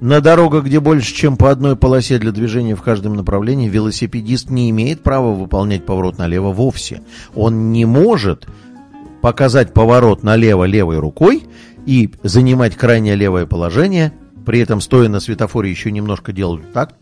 На 0.03 0.19
дорогах, 0.19 0.65
где 0.65 0.81
больше, 0.81 1.15
чем 1.15 1.37
по 1.37 1.49
одной 1.49 1.77
полосе 1.77 2.17
для 2.19 2.33
движения 2.33 2.75
в 2.75 2.81
каждом 2.81 3.13
направлении, 3.13 3.69
велосипедист 3.69 4.49
не 4.49 4.69
имеет 4.69 5.01
права 5.01 5.33
выполнять 5.33 5.85
поворот 5.85 6.17
налево 6.17 6.51
вовсе. 6.51 7.01
Он 7.35 7.71
не 7.71 7.85
может 7.85 8.45
показать 9.21 9.71
поворот 9.71 10.21
налево 10.21 10.65
левой 10.65 10.99
рукой 10.99 11.45
и 11.85 12.11
занимать 12.21 12.75
крайне 12.75 13.15
левое 13.15 13.45
положение, 13.45 14.11
при 14.45 14.59
этом 14.59 14.81
стоя 14.81 15.09
на 15.09 15.19
светофоре 15.19 15.69
еще 15.69 15.91
немножко 15.91 16.31
делать 16.31 16.71
так, 16.73 16.95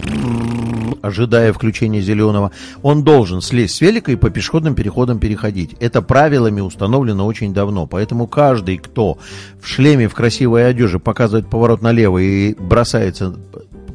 ожидая 1.01 1.53
включения 1.53 2.01
зеленого, 2.01 2.51
он 2.81 3.03
должен 3.03 3.41
слезть 3.41 3.75
с 3.75 3.81
велика 3.81 4.11
и 4.11 4.15
по 4.15 4.29
пешеходным 4.29 4.75
переходам 4.75 5.19
переходить. 5.19 5.75
Это 5.79 6.01
правилами 6.01 6.61
установлено 6.61 7.25
очень 7.25 7.53
давно, 7.53 7.87
поэтому 7.87 8.27
каждый, 8.27 8.77
кто 8.77 9.17
в 9.61 9.67
шлеме 9.67 10.07
в 10.07 10.13
красивой 10.13 10.67
одежде 10.67 10.99
показывает 10.99 11.49
поворот 11.49 11.81
налево 11.81 12.17
и 12.19 12.53
бросается 12.53 13.35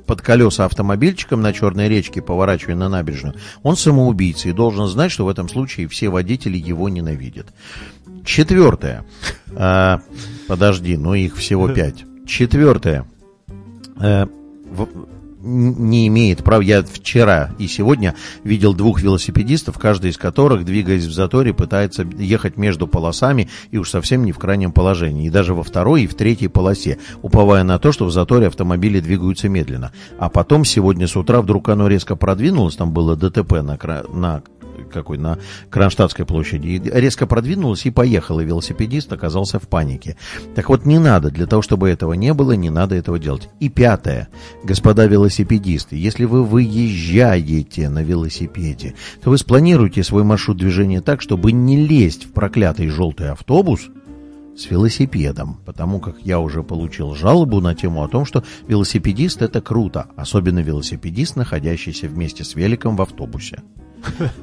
под 0.06 0.22
колеса 0.22 0.64
автомобильчиком 0.64 1.42
на 1.42 1.52
Черной 1.52 1.88
речке, 1.88 2.22
поворачивая 2.22 2.76
на 2.76 2.88
набережную, 2.88 3.34
он 3.62 3.76
самоубийца 3.76 4.48
и 4.48 4.52
должен 4.52 4.86
знать, 4.86 5.10
что 5.10 5.24
в 5.24 5.28
этом 5.28 5.48
случае 5.48 5.88
все 5.88 6.08
водители 6.08 6.56
его 6.56 6.88
ненавидят. 6.88 7.48
Четвертое. 8.24 9.04
А, 9.54 10.00
подожди, 10.48 10.96
ну 10.96 11.14
их 11.14 11.36
всего 11.36 11.68
пять. 11.74 12.04
Четвертое. 12.26 13.06
Э, 14.00 14.26
в- 14.70 14.88
не 15.46 16.08
имеет 16.08 16.42
права. 16.42 16.60
Я 16.62 16.82
вчера 16.82 17.50
и 17.58 17.68
сегодня 17.68 18.14
видел 18.42 18.74
двух 18.74 19.00
велосипедистов, 19.00 19.78
каждый 19.78 20.10
из 20.10 20.18
которых, 20.18 20.64
двигаясь 20.64 21.04
в 21.04 21.12
заторе, 21.12 21.54
пытается 21.54 22.02
ехать 22.18 22.56
между 22.56 22.88
полосами 22.88 23.48
и 23.70 23.78
уж 23.78 23.90
совсем 23.90 24.24
не 24.24 24.32
в 24.32 24.38
крайнем 24.38 24.72
положении. 24.72 25.26
И 25.26 25.30
даже 25.30 25.54
во 25.54 25.62
второй 25.62 26.02
и 26.02 26.06
в 26.06 26.14
третьей 26.14 26.48
полосе, 26.48 26.98
уповая 27.22 27.62
на 27.62 27.78
то, 27.78 27.92
что 27.92 28.06
в 28.06 28.10
заторе 28.10 28.48
автомобили 28.48 28.98
двигаются 28.98 29.48
медленно. 29.48 29.92
А 30.18 30.28
потом 30.28 30.64
сегодня 30.64 31.06
с 31.06 31.16
утра 31.16 31.40
вдруг 31.40 31.68
оно 31.68 31.86
резко 31.86 32.16
продвинулось, 32.16 32.76
там 32.76 32.92
было 32.92 33.14
ДТП 33.14 33.62
на, 33.62 33.78
на 34.12 34.42
какой, 34.84 35.18
на 35.18 35.38
Кронштадтской 35.70 36.24
площади, 36.24 36.80
резко 36.92 37.26
продвинулась 37.26 37.86
и 37.86 37.90
поехала, 37.90 38.40
и 38.40 38.44
велосипедист 38.44 39.12
оказался 39.12 39.58
в 39.58 39.68
панике. 39.68 40.16
Так 40.54 40.68
вот, 40.68 40.86
не 40.86 40.98
надо, 40.98 41.30
для 41.30 41.46
того, 41.46 41.62
чтобы 41.62 41.88
этого 41.88 42.12
не 42.14 42.32
было, 42.34 42.52
не 42.52 42.70
надо 42.70 42.94
этого 42.94 43.18
делать. 43.18 43.48
И 43.60 43.68
пятое, 43.68 44.28
господа 44.64 45.06
велосипедисты, 45.06 45.96
если 45.96 46.24
вы 46.24 46.44
выезжаете 46.44 47.88
на 47.88 48.02
велосипеде, 48.02 48.94
то 49.22 49.30
вы 49.30 49.38
спланируете 49.38 50.02
свой 50.02 50.24
маршрут 50.24 50.58
движения 50.58 51.00
так, 51.00 51.20
чтобы 51.20 51.52
не 51.52 51.76
лезть 51.86 52.24
в 52.24 52.32
проклятый 52.32 52.88
желтый 52.88 53.30
автобус, 53.30 53.88
с 54.56 54.70
велосипедом, 54.70 55.58
потому 55.64 56.00
как 56.00 56.16
я 56.22 56.40
уже 56.40 56.62
получил 56.62 57.14
жалобу 57.14 57.60
на 57.60 57.74
тему 57.74 58.02
о 58.02 58.08
том, 58.08 58.24
что 58.24 58.42
велосипедист 58.66 59.42
это 59.42 59.60
круто, 59.60 60.06
особенно 60.16 60.60
велосипедист, 60.60 61.36
находящийся 61.36 62.08
вместе 62.08 62.42
с 62.42 62.54
великом 62.54 62.96
в 62.96 63.02
автобусе. 63.02 63.62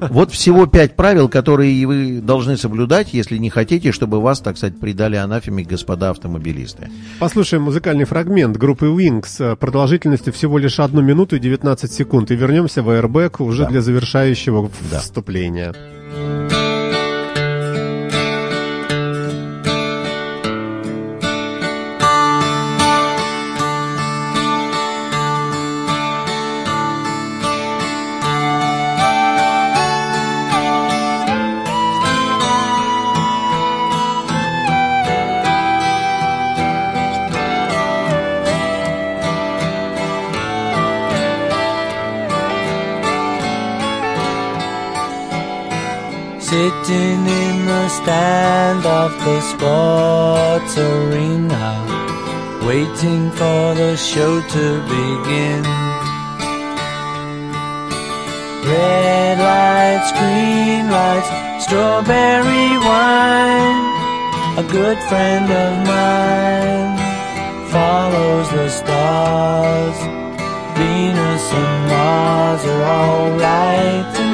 Вот 0.00 0.30
всего 0.32 0.66
пять 0.66 0.96
правил, 0.96 1.28
которые 1.28 1.86
вы 1.86 2.20
должны 2.20 2.56
соблюдать, 2.56 3.12
если 3.14 3.38
не 3.38 3.50
хотите, 3.50 3.92
чтобы 3.92 4.20
вас, 4.20 4.40
так 4.40 4.56
сказать, 4.56 4.78
придали 4.78 5.16
анафеме 5.16 5.64
господа 5.64 6.10
автомобилисты. 6.10 6.90
Послушаем 7.18 7.62
музыкальный 7.62 8.04
фрагмент 8.04 8.56
группы 8.56 8.86
Wings 8.86 9.56
продолжительностью 9.56 10.32
всего 10.32 10.58
лишь 10.58 10.78
одну 10.80 11.02
минуту 11.02 11.36
и 11.36 11.38
19 11.38 11.90
секунд. 11.92 12.30
И 12.30 12.36
вернемся 12.36 12.82
в 12.82 12.90
Airbag 12.90 13.42
уже 13.42 13.62
Да. 13.64 13.68
для 13.70 13.80
завершающего 13.80 14.70
Да. 14.90 15.00
вступления. 15.00 15.74
Stand 48.84 49.12
of 49.12 49.12
the 49.24 49.40
sports 49.40 50.78
arena, 50.78 51.66
waiting 52.66 53.30
for 53.30 53.74
the 53.74 53.96
show 53.96 54.40
to 54.40 54.64
begin. 54.82 55.62
Red 58.64 59.38
lights, 59.38 60.10
green 60.12 60.90
lights, 60.90 61.28
strawberry 61.64 62.78
wine. 62.88 63.82
A 64.56 64.64
good 64.70 64.98
friend 65.08 65.50
of 65.50 65.72
mine 65.86 66.96
follows 67.70 68.50
the 68.50 68.68
stars. 68.68 69.98
Venus 70.76 71.52
and 71.52 71.88
Mars 71.88 72.64
are 72.64 72.82
alright. 72.82 74.33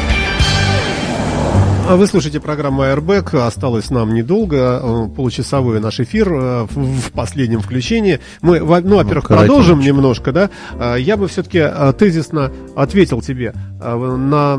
А 1.91 1.97
Вы 1.97 2.07
слушаете 2.07 2.39
программу 2.39 2.83
Airbag. 2.83 3.37
Осталось 3.45 3.89
нам 3.89 4.13
недолго, 4.13 4.79
э, 4.81 5.07
получасовой 5.13 5.81
наш 5.81 5.99
эфир 5.99 6.31
э, 6.31 6.65
в 6.73 7.11
последнем 7.11 7.59
включении. 7.59 8.21
Мы, 8.41 8.63
во- 8.63 8.79
ну, 8.79 8.95
во-первых, 8.95 9.25
коротенько. 9.25 9.53
продолжим 9.53 9.81
немножко, 9.81 10.31
да. 10.31 10.49
А, 10.79 10.95
Я 10.95 11.17
бы 11.17 11.27
все-таки 11.27 11.61
тезисно 11.99 12.49
ответил 12.77 13.21
тебе 13.21 13.53
э, 13.81 13.95
на, 14.15 14.55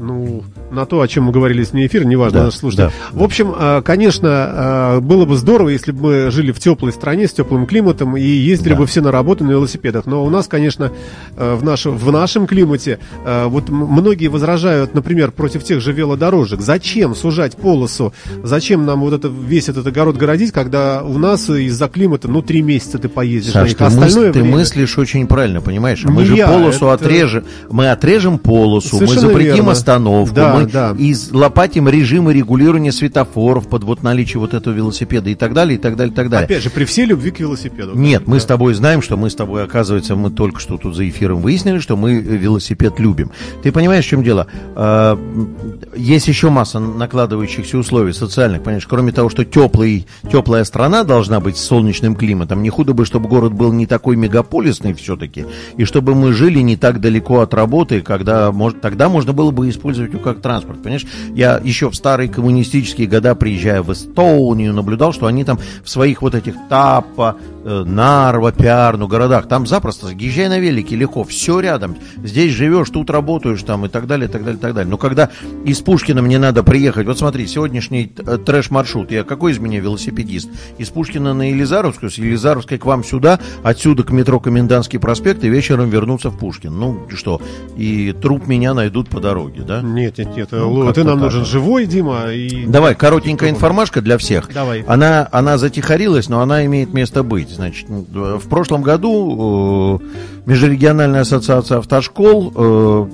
ну, 0.00 0.42
на 0.70 0.86
то, 0.86 1.02
о 1.02 1.06
чем 1.08 1.24
мы 1.24 1.32
говорили 1.32 1.62
с 1.64 1.72
вне 1.72 1.86
эфира, 1.86 2.04
неважно, 2.06 2.38
Да, 2.38 2.44
наш 2.46 2.54
слушатель. 2.54 2.84
да. 2.84 2.92
В 3.12 3.22
общем, 3.22 3.54
э, 3.54 3.82
конечно, 3.82 4.96
э, 4.96 5.00
было 5.00 5.26
бы 5.26 5.36
здорово, 5.36 5.68
если 5.68 5.92
бы 5.92 6.00
мы 6.24 6.30
жили 6.30 6.50
в 6.50 6.60
теплой 6.60 6.92
стране 6.92 7.28
с 7.28 7.32
теплым 7.34 7.66
климатом 7.66 8.16
и 8.16 8.22
ездили 8.22 8.72
Да. 8.72 8.78
бы 8.78 8.86
все 8.86 9.02
на 9.02 9.12
работу 9.12 9.44
на 9.44 9.50
велосипедах. 9.50 10.06
Но 10.06 10.24
у 10.24 10.30
нас, 10.30 10.48
конечно, 10.48 10.90
э, 11.36 11.54
в, 11.56 11.62
нашем 11.62 11.98
в 11.98 12.10
нашем 12.10 12.46
климате 12.46 13.00
э, 13.26 13.44
вот 13.48 13.68
многие 13.68 14.28
возражают, 14.28 14.94
например, 14.94 15.30
против 15.30 15.62
тех 15.62 15.82
же 15.82 15.92
велодорожек. 15.92 16.53
Зачем 16.60 17.14
сужать 17.14 17.56
полосу? 17.56 18.12
Зачем 18.42 18.84
нам 18.86 19.00
вот 19.00 19.12
это, 19.14 19.28
весь 19.28 19.68
этот 19.68 19.86
огород 19.86 20.16
городить, 20.16 20.52
когда 20.52 21.02
у 21.02 21.18
нас 21.18 21.48
из-за 21.50 21.88
климата, 21.88 22.28
ну, 22.28 22.42
три 22.42 22.62
месяца 22.62 22.98
ты 22.98 23.08
поездишь 23.08 23.54
на 23.54 23.60
Саш, 23.60 23.68
них, 23.70 23.78
ты, 23.78 23.84
а 23.84 23.86
остальное 23.88 24.30
мыс- 24.30 24.32
ты 24.32 24.44
мыслишь 24.44 24.98
очень 24.98 25.26
правильно, 25.26 25.60
понимаешь? 25.60 26.02
Мы 26.04 26.22
Не 26.22 26.28
же 26.28 26.36
я, 26.36 26.46
полосу 26.48 26.86
это- 26.86 26.92
отрежем, 26.94 27.44
мы 27.70 27.90
отрежем 27.90 28.38
полосу, 28.38 28.96
мы 29.00 29.06
Совершенно 29.06 29.28
запретим 29.28 29.54
верно. 29.56 29.72
остановку, 29.72 30.34
Да, 30.34 30.54
мы 30.54 30.66
да. 30.66 30.94
излопатим 30.98 31.88
режимы 31.88 32.32
регулирования 32.32 32.92
светофоров 32.92 33.68
под 33.68 33.84
вот 33.84 34.02
наличие 34.02 34.40
вот 34.40 34.54
этого 34.54 34.74
велосипеда 34.74 35.30
и 35.30 35.34
так 35.34 35.54
далее, 35.54 35.78
и 35.78 35.80
так 35.80 35.96
далее, 35.96 36.12
и 36.12 36.16
так 36.16 36.28
далее. 36.28 36.44
Опять 36.46 36.62
же, 36.62 36.70
при 36.70 36.84
всей 36.84 37.06
любви 37.06 37.30
к 37.30 37.40
велосипеду. 37.40 37.92
Нет, 37.94 38.26
мы 38.26 38.36
Да. 38.36 38.40
с 38.40 38.44
тобой 38.46 38.74
знаем, 38.74 39.02
что 39.02 39.16
мы 39.16 39.30
с 39.30 39.34
тобой, 39.34 39.64
оказывается, 39.64 40.16
мы 40.16 40.30
только 40.30 40.60
что 40.60 40.76
тут 40.76 40.94
за 40.96 41.08
эфиром 41.08 41.40
выяснили, 41.40 41.78
что 41.78 41.96
мы 41.96 42.12
э, 42.14 42.20
велосипед 42.20 42.98
любим. 42.98 43.30
Ты 43.62 43.72
понимаешь, 43.72 44.04
в 44.04 44.08
чем 44.08 44.22
дело? 44.22 44.46
А, 44.74 45.14
м, 45.14 45.54
Есть 45.96 46.28
еще 46.28 46.43
масса 46.50 46.78
накладывающихся 46.80 47.78
условий 47.78 48.12
социальных, 48.12 48.62
понимаешь? 48.62 48.86
Кроме 48.86 49.12
того, 49.12 49.28
что 49.28 49.44
теплый, 49.44 50.06
теплая 50.30 50.64
страна 50.64 51.04
должна 51.04 51.40
быть 51.40 51.56
с 51.56 51.64
солнечным 51.64 52.14
климатом, 52.16 52.62
не 52.62 52.70
худо 52.70 52.94
бы, 52.94 53.04
чтобы 53.04 53.28
город 53.28 53.52
был 53.52 53.72
не 53.72 53.86
такой 53.86 54.16
мегаполисный 54.16 54.94
все-таки, 54.94 55.46
и 55.76 55.84
чтобы 55.84 56.14
мы 56.14 56.32
жили 56.32 56.60
не 56.60 56.76
так 56.76 57.00
далеко 57.00 57.40
от 57.40 57.54
работы, 57.54 58.00
когда, 58.00 58.52
может, 58.52 58.80
тогда 58.80 59.08
можно 59.08 59.32
было 59.32 59.50
бы 59.50 59.68
использовать 59.68 60.12
его 60.12 60.22
как 60.22 60.40
транспорт, 60.40 60.82
понимаешь? 60.82 61.06
Я 61.34 61.60
еще 61.62 61.90
в 61.90 61.94
старые 61.94 62.28
коммунистические 62.28 63.06
года, 63.06 63.34
приезжая 63.34 63.82
в 63.82 63.92
Эстонию, 63.92 64.72
наблюдал, 64.74 65.12
что 65.12 65.26
они 65.26 65.44
там 65.44 65.58
в 65.82 65.88
своих 65.88 66.22
вот 66.22 66.34
этих 66.34 66.54
Тапа, 66.68 67.36
Нарва, 67.64 68.52
Пиарну, 68.52 69.08
городах, 69.08 69.48
там 69.48 69.66
запросто, 69.66 70.08
езжай 70.08 70.48
на 70.48 70.58
велике, 70.58 70.96
легко, 70.96 71.24
все 71.24 71.60
рядом, 71.60 71.96
здесь 72.22 72.52
живешь, 72.52 72.90
тут 72.90 73.10
работаешь 73.10 73.62
там 73.62 73.86
и 73.86 73.88
так 73.88 74.06
далее, 74.06 74.28
и 74.28 74.32
так 74.32 74.44
далее, 74.44 74.58
и 74.58 74.60
так 74.60 74.74
далее. 74.74 74.90
Но 74.90 74.98
когда 74.98 75.30
из 75.64 75.80
Пушкина 75.80 76.20
мне 76.22 76.38
надо 76.38 76.62
приехать, 76.62 77.06
вот 77.06 77.18
смотри, 77.18 77.46
сегодняшний 77.46 78.12
э, 78.16 78.38
трэш-маршрут, 78.38 79.10
я 79.10 79.24
какой 79.24 79.52
из 79.52 79.58
меня 79.58 79.80
велосипедист? 79.80 80.50
Из 80.78 80.90
Пушкина 80.90 81.32
на 81.32 81.50
Елизаровскую, 81.50 82.10
с 82.10 82.18
Елизаровской 82.18 82.78
к 82.78 82.84
вам 82.84 83.02
сюда, 83.02 83.40
отсюда 83.62 84.02
к 84.02 84.10
метро 84.10 84.40
Комендантский 84.40 84.98
проспект 84.98 85.42
и 85.44 85.48
вечером 85.48 85.88
вернуться 85.88 86.30
в 86.30 86.38
Пушкин. 86.38 86.78
Ну 86.78 87.08
что, 87.14 87.40
и 87.76 88.12
труп 88.12 88.46
меня 88.46 88.74
найдут 88.74 89.08
по 89.08 89.20
дороге, 89.20 89.62
да? 89.62 89.80
Нет, 89.80 90.18
нет, 90.18 90.36
нет. 90.36 90.48
Ну, 90.52 90.92
ты 90.92 91.02
нам 91.04 91.18
так 91.18 91.24
нужен 91.24 91.44
живой, 91.44 91.86
Дима. 91.86 92.32
И... 92.32 92.66
Давай, 92.66 92.94
коротенькая 92.94 93.50
информашка 93.50 94.02
для 94.02 94.18
всех. 94.18 94.52
Давай. 94.52 94.82
Она, 94.86 95.28
она 95.32 95.56
затихарилась, 95.56 96.28
но 96.28 96.40
она 96.40 96.64
имеет 96.66 96.92
место 96.92 97.22
быть. 97.22 97.53
Значит, 97.54 97.86
э, 97.88 98.38
в 98.42 98.48
прошлом 98.48 98.82
году 98.82 100.00
э, 100.00 100.04
Межрегиональная 100.46 101.22
ассоциация 101.22 101.78
автошкол, 101.78 102.52
э, 102.54 103.06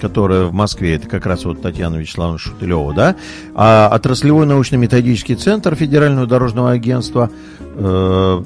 которая 0.00 0.44
в 0.44 0.52
Москве, 0.52 0.94
это 0.94 1.08
как 1.08 1.26
раз 1.26 1.44
вот 1.44 1.62
Татьяна 1.62 1.96
Вячеславовна 1.96 2.38
Шутылева, 2.38 2.94
да, 2.94 3.16
а 3.54 3.90
отраслевой 3.92 4.46
научно-методический 4.46 5.34
центр 5.34 5.74
Федерального 5.74 6.26
дорожного 6.26 6.70
агентства, 6.70 7.30
э, 7.74 8.42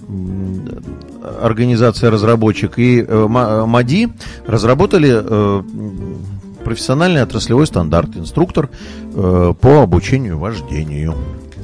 организация 1.42 2.10
разработчик 2.10 2.78
и 2.78 3.02
Ма- 3.02 3.66
МАДИ 3.66 4.10
разработали 4.46 5.62
профессиональный 6.64 7.22
отраслевой 7.22 7.66
стандарт, 7.66 8.16
инструктор 8.16 8.70
по 9.12 9.82
обучению 9.82 10.38
вождению. 10.38 11.14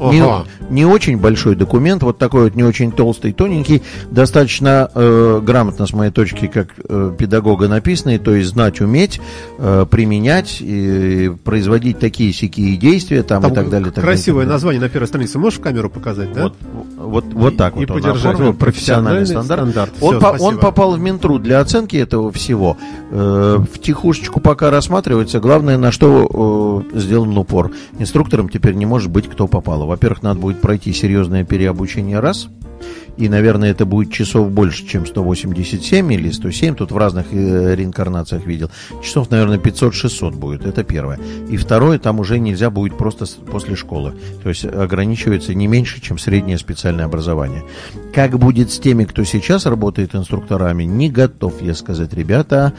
Не, 0.01 0.25
не 0.71 0.85
очень 0.87 1.19
большой 1.19 1.55
документ, 1.57 2.03
вот 2.03 2.19
такой 2.19 2.45
вот 2.45 2.55
не 2.55 2.63
очень 2.65 2.93
толстый, 2.93 3.33
тоненький, 3.33 3.83
достаточно 4.11 4.91
э, 4.95 5.41
грамотно 5.43 5.87
с 5.87 5.93
моей 5.93 6.11
точки 6.11 6.47
как 6.47 6.69
э, 6.89 7.13
педагога 7.19 7.69
написанный, 7.69 8.19
то 8.19 8.35
есть 8.35 8.51
знать, 8.51 8.81
уметь, 8.81 9.21
э, 9.59 9.87
применять, 9.91 10.59
и 10.61 11.33
производить 11.45 11.99
такие 11.99 12.33
сякие 12.33 12.77
действия 12.77 13.23
там, 13.23 13.43
Там 13.43 13.53
и 13.53 13.55
так 13.55 13.71
далее. 13.71 13.89
и 13.89 13.93
так 13.93 14.05
красивое 14.05 14.43
и 14.43 14.45
так 14.45 14.49
далее. 14.49 14.53
название 14.55 14.81
на 14.81 14.89
первой 14.89 15.07
странице. 15.07 15.39
Можешь 15.39 15.59
в 15.59 15.63
камеру 15.63 15.91
показать, 15.91 16.33
да? 16.33 16.45
Вот, 16.45 16.55
вот, 16.97 17.25
вот 17.33 17.57
так 17.57 17.77
И 17.77 17.81
вот 17.81 17.91
он 17.91 17.97
подержать. 18.01 18.25
оформил 18.25 18.47
Вот, 18.53 18.59
профессиональный 18.59 19.27
стандарт. 19.27 19.63
стандарт. 19.63 19.93
Он, 20.01 20.19
Всё, 20.19 20.21
по- 20.21 20.43
он 20.43 20.59
попал 20.59 20.93
в 20.93 21.01
Минтруд 21.01 21.43
для 21.43 21.61
оценки 21.61 21.97
этого 21.97 22.33
всего. 22.33 22.77
Э, 23.11 23.59
в 23.73 23.79
тихушечку 23.79 24.41
пока 24.41 24.71
рассматривается. 24.71 25.41
Главное, 25.41 25.77
на 25.79 25.93
что 25.93 26.83
э, 26.95 26.99
сделан 26.99 27.37
упор. 27.37 27.71
Инструктором 27.99 28.49
теперь 28.49 28.75
не 28.75 28.87
может 28.87 29.11
быть 29.11 29.29
кто 29.29 29.47
попало. 29.83 29.87
Во-первых, 29.87 30.23
надо 30.23 30.41
будет 30.41 30.61
пройти 30.61 30.93
серьезное 30.93 31.45
переобучение 31.45 32.21
раз. 32.21 32.49
И, 33.19 33.29
наверное, 33.29 33.71
это 33.71 33.85
будет 33.85 34.11
часов 34.11 34.51
больше, 34.51 34.87
чем 34.87 35.07
187 35.07 36.13
или 36.13 36.31
107. 36.31 36.75
Тут 36.75 36.93
в 36.93 36.97
разных 36.97 37.27
э, 37.31 37.75
реинкарнациях 37.77 38.47
видел. 38.47 38.71
Часов, 39.03 39.31
наверное, 39.31 39.59
500-600 39.59 40.33
будет. 40.33 40.67
Это 40.67 40.83
первое. 40.83 41.19
И 41.51 41.57
второе, 41.59 41.99
там 41.99 42.21
уже 42.21 42.39
нельзя 42.39 42.71
будет 42.71 42.97
просто 42.97 43.27
после 43.51 43.77
школы. 43.77 44.15
То 44.43 44.49
есть 44.49 44.65
ограничивается 44.65 45.55
не 45.55 45.67
меньше, 45.67 46.01
чем 46.01 46.19
среднее 46.19 46.57
специальное 46.59 47.05
образование. 47.05 47.63
Как 48.15 48.39
будет 48.39 48.71
с 48.73 48.79
теми, 48.79 49.05
кто 49.05 49.25
сейчас 49.25 49.67
работает 49.67 50.15
инструкторами, 50.15 50.85
не 50.85 51.11
готов 51.11 51.61
я 51.61 51.75
сказать, 51.75 52.15
ребята. 52.15 52.73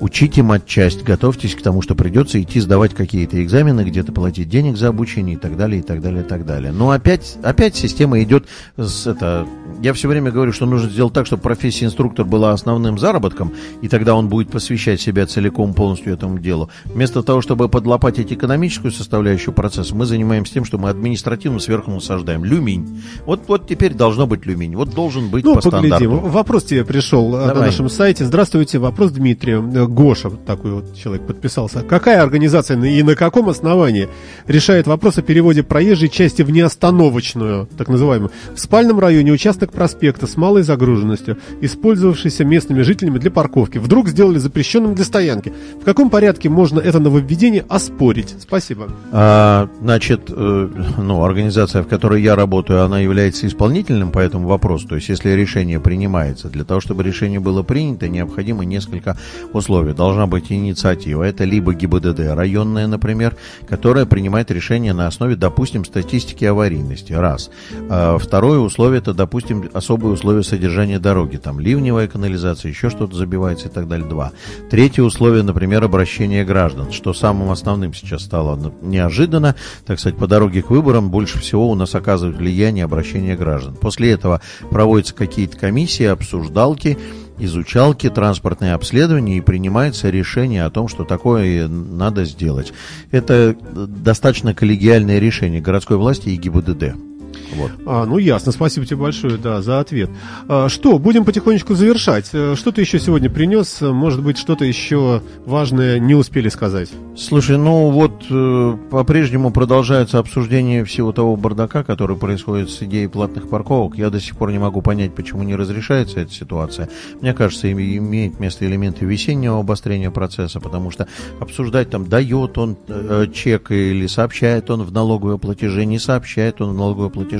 Учите 0.00 0.42
матчасть, 0.42 1.02
готовьтесь 1.04 1.54
к 1.54 1.62
тому, 1.62 1.82
что 1.82 1.94
придется 1.94 2.40
идти 2.40 2.60
сдавать 2.60 2.94
какие-то 2.94 3.42
экзамены, 3.42 3.82
где-то 3.82 4.12
платить 4.12 4.48
денег 4.48 4.76
за 4.76 4.88
обучение 4.88 5.36
и 5.36 5.38
так 5.38 5.56
далее, 5.56 5.80
и 5.80 5.82
так 5.82 6.00
далее, 6.00 6.22
и 6.22 6.26
так 6.26 6.44
далее. 6.46 6.72
Но 6.72 6.90
опять, 6.90 7.36
опять 7.42 7.76
система 7.76 8.22
идет 8.22 8.46
с 8.76 9.06
это... 9.06 9.46
Я 9.82 9.92
все 9.92 10.08
время 10.08 10.30
говорю, 10.30 10.52
что 10.52 10.64
нужно 10.66 10.88
сделать 10.88 11.12
так, 11.12 11.26
чтобы 11.26 11.42
профессия 11.42 11.84
инструктор 11.84 12.24
была 12.24 12.52
основным 12.52 12.98
заработком, 12.98 13.52
и 13.82 13.88
тогда 13.88 14.14
он 14.14 14.28
будет 14.28 14.50
посвящать 14.50 15.00
себя 15.00 15.26
целиком 15.26 15.74
полностью 15.74 16.12
этому 16.14 16.38
делу. 16.38 16.70
Вместо 16.84 17.22
того, 17.22 17.40
чтобы 17.42 17.68
подлопатить 17.68 18.32
экономическую 18.32 18.90
составляющую 18.92 19.52
процесса, 19.54 19.94
мы 19.94 20.06
занимаемся 20.06 20.54
тем, 20.54 20.64
что 20.64 20.78
мы 20.78 20.88
административно 20.90 21.58
сверху 21.58 21.90
насаждаем. 21.90 22.44
Люминь. 22.44 23.02
Вот, 23.26 23.42
вот 23.48 23.66
теперь 23.66 23.94
должно 23.94 24.26
быть 24.26 24.46
люминь. 24.46 24.76
Вот 24.76 24.90
должен 24.90 25.28
быть 25.28 25.44
Ну, 25.44 25.54
по 25.56 25.60
поглядим. 25.70 25.96
стандарту. 25.96 26.28
Вопрос 26.28 26.64
тебе 26.64 26.84
пришел 26.84 27.34
э, 27.34 27.40
на 27.40 27.46
Давай. 27.48 27.66
нашем 27.66 27.88
сайте. 27.88 28.24
Здравствуйте, 28.24 28.78
вопрос 28.78 29.12
Дмитрию. 29.12 29.62
Гоша, 29.86 30.30
такой 30.30 30.72
вот 30.72 30.96
человек 30.96 31.26
подписался. 31.26 31.82
Какая 31.82 32.22
организация 32.22 32.76
и 32.82 33.02
на 33.02 33.14
каком 33.14 33.48
основании 33.48 34.08
решает 34.46 34.86
вопрос 34.86 35.18
о 35.18 35.22
переводе 35.22 35.62
проезжей 35.62 36.08
части 36.08 36.42
в 36.42 36.50
неостановочную, 36.50 37.68
так 37.76 37.88
называемую, 37.88 38.30
в 38.54 38.60
спальном 38.60 38.98
районе 38.98 39.32
участок 39.32 39.72
проспекта 39.72 40.26
с 40.26 40.36
малой 40.36 40.62
загруженностью, 40.62 41.38
использовавшийся 41.60 42.44
местными 42.44 42.82
жителями 42.82 43.18
для 43.18 43.30
парковки, 43.30 43.78
вдруг 43.78 44.08
сделали 44.08 44.38
запрещенным 44.38 44.94
для 44.94 45.04
стоянки? 45.04 45.52
В 45.80 45.84
каком 45.84 46.10
порядке 46.10 46.48
можно 46.48 46.80
это 46.80 46.98
нововведение 46.98 47.64
оспорить? 47.68 48.34
Спасибо. 48.40 48.88
А, 49.12 49.68
значит, 49.80 50.22
э, 50.28 50.68
ну, 50.98 51.22
организация, 51.22 51.82
в 51.82 51.88
которой 51.88 52.22
я 52.22 52.36
работаю, 52.36 52.84
она 52.84 53.00
является 53.00 53.46
исполнительным 53.46 54.10
по 54.10 54.18
этому 54.18 54.48
вопросу. 54.48 54.88
То 54.88 54.96
есть, 54.96 55.08
если 55.08 55.30
решение 55.30 55.80
принимается, 55.80 56.48
для 56.48 56.64
того, 56.64 56.80
чтобы 56.80 57.02
решение 57.02 57.40
было 57.40 57.62
принято, 57.62 58.08
необходимо 58.08 58.64
несколько 58.64 59.16
условий. 59.52 59.75
Должна 59.84 60.26
быть 60.26 60.50
инициатива. 60.52 61.22
Это 61.22 61.44
либо 61.44 61.74
ГИБДД 61.74 62.20
районная, 62.34 62.86
например, 62.86 63.36
которая 63.68 64.06
принимает 64.06 64.50
решение 64.50 64.92
на 64.92 65.06
основе, 65.06 65.36
допустим, 65.36 65.84
статистики 65.84 66.44
аварийности. 66.44 67.12
Раз. 67.12 67.50
А, 67.88 68.18
второе 68.18 68.58
условие, 68.58 68.98
это, 68.98 69.14
допустим, 69.14 69.68
особые 69.72 70.12
условия 70.12 70.42
содержания 70.42 70.98
дороги. 70.98 71.36
Там 71.36 71.60
ливневая 71.60 72.08
канализация, 72.08 72.70
еще 72.70 72.90
что-то 72.90 73.16
забивается 73.16 73.68
и 73.68 73.70
так 73.70 73.88
далее. 73.88 74.06
Два. 74.08 74.32
Третье 74.70 75.02
условие, 75.02 75.42
например, 75.42 75.84
обращение 75.84 76.44
граждан, 76.44 76.92
что 76.92 77.12
самым 77.12 77.50
основным 77.50 77.94
сейчас 77.94 78.22
стало 78.22 78.72
неожиданно, 78.82 79.56
так 79.84 79.98
сказать, 79.98 80.18
по 80.18 80.26
дороге 80.26 80.62
к 80.62 80.70
выборам 80.70 81.10
больше 81.10 81.38
всего 81.38 81.70
у 81.70 81.74
нас 81.74 81.94
оказывает 81.94 82.36
влияние 82.36 82.84
обращения 82.84 83.36
граждан. 83.36 83.74
После 83.74 84.10
этого 84.10 84.40
проводятся 84.70 85.14
какие-то 85.14 85.56
комиссии, 85.56 86.04
обсуждалки, 86.04 86.98
изучалки, 87.38 88.08
транспортные 88.08 88.74
обследования 88.74 89.38
и 89.38 89.40
принимается 89.40 90.10
решение 90.10 90.64
о 90.64 90.70
том, 90.70 90.88
что 90.88 91.04
такое 91.04 91.68
надо 91.68 92.24
сделать. 92.24 92.72
Это 93.10 93.56
достаточно 93.72 94.54
коллегиальное 94.54 95.18
решение 95.18 95.60
городской 95.60 95.96
власти 95.96 96.30
и 96.30 96.36
ГИБДД. 96.36 97.15
Вот. 97.54 97.70
А, 97.86 98.04
ну 98.06 98.18
ясно, 98.18 98.52
спасибо 98.52 98.86
тебе 98.86 98.96
большое, 98.96 99.36
да, 99.36 99.62
за 99.62 99.80
ответ. 99.80 100.10
А, 100.48 100.68
что, 100.68 100.98
будем 100.98 101.24
потихонечку 101.24 101.74
завершать. 101.74 102.30
Э, 102.32 102.54
Что 102.56 102.72
ты 102.72 102.80
еще 102.80 102.98
сегодня 102.98 103.30
принес? 103.30 103.80
Может 103.80 104.22
быть, 104.22 104.36
что-то 104.38 104.64
еще 104.64 105.22
важное 105.44 105.98
не 105.98 106.14
успели 106.14 106.48
сказать? 106.48 106.88
Слушай, 107.16 107.56
ну 107.58 107.90
вот 107.90 108.24
э, 108.30 108.76
по-прежнему 108.90 109.50
продолжается 109.52 110.18
обсуждение 110.18 110.84
всего 110.84 111.12
того 111.12 111.36
бардака, 111.36 111.84
который 111.84 112.16
происходит 112.16 112.70
с 112.70 112.82
идеей 112.82 113.06
платных 113.06 113.48
парковок. 113.48 113.96
Я 113.96 114.10
до 114.10 114.20
сих 114.20 114.36
пор 114.36 114.50
не 114.50 114.58
могу 114.58 114.82
понять, 114.82 115.14
почему 115.14 115.42
не 115.44 115.54
разрешается 115.54 116.20
эта 116.20 116.32
ситуация. 116.32 116.88
Мне 117.20 117.32
кажется, 117.32 117.68
им- 117.68 117.78
имеет 117.78 118.40
место 118.40 118.66
элементы 118.66 119.04
весеннего 119.06 119.60
обострения 119.60 120.10
процесса, 120.10 120.60
потому 120.60 120.90
что 120.90 121.06
обсуждать 121.40 121.90
там, 121.90 122.06
дает 122.08 122.58
он 122.58 122.76
э, 122.88 123.26
чек 123.32 123.70
или 123.70 124.06
сообщает 124.06 124.70
он 124.70 124.82
в 124.82 124.92
налоговые 124.92 125.38
платежи, 125.38 125.84
не 125.86 125.98
сообщает 125.98 126.60
он 126.60 126.70
в 126.72 126.76
налоговые 126.76 127.10
платежи. 127.10 127.35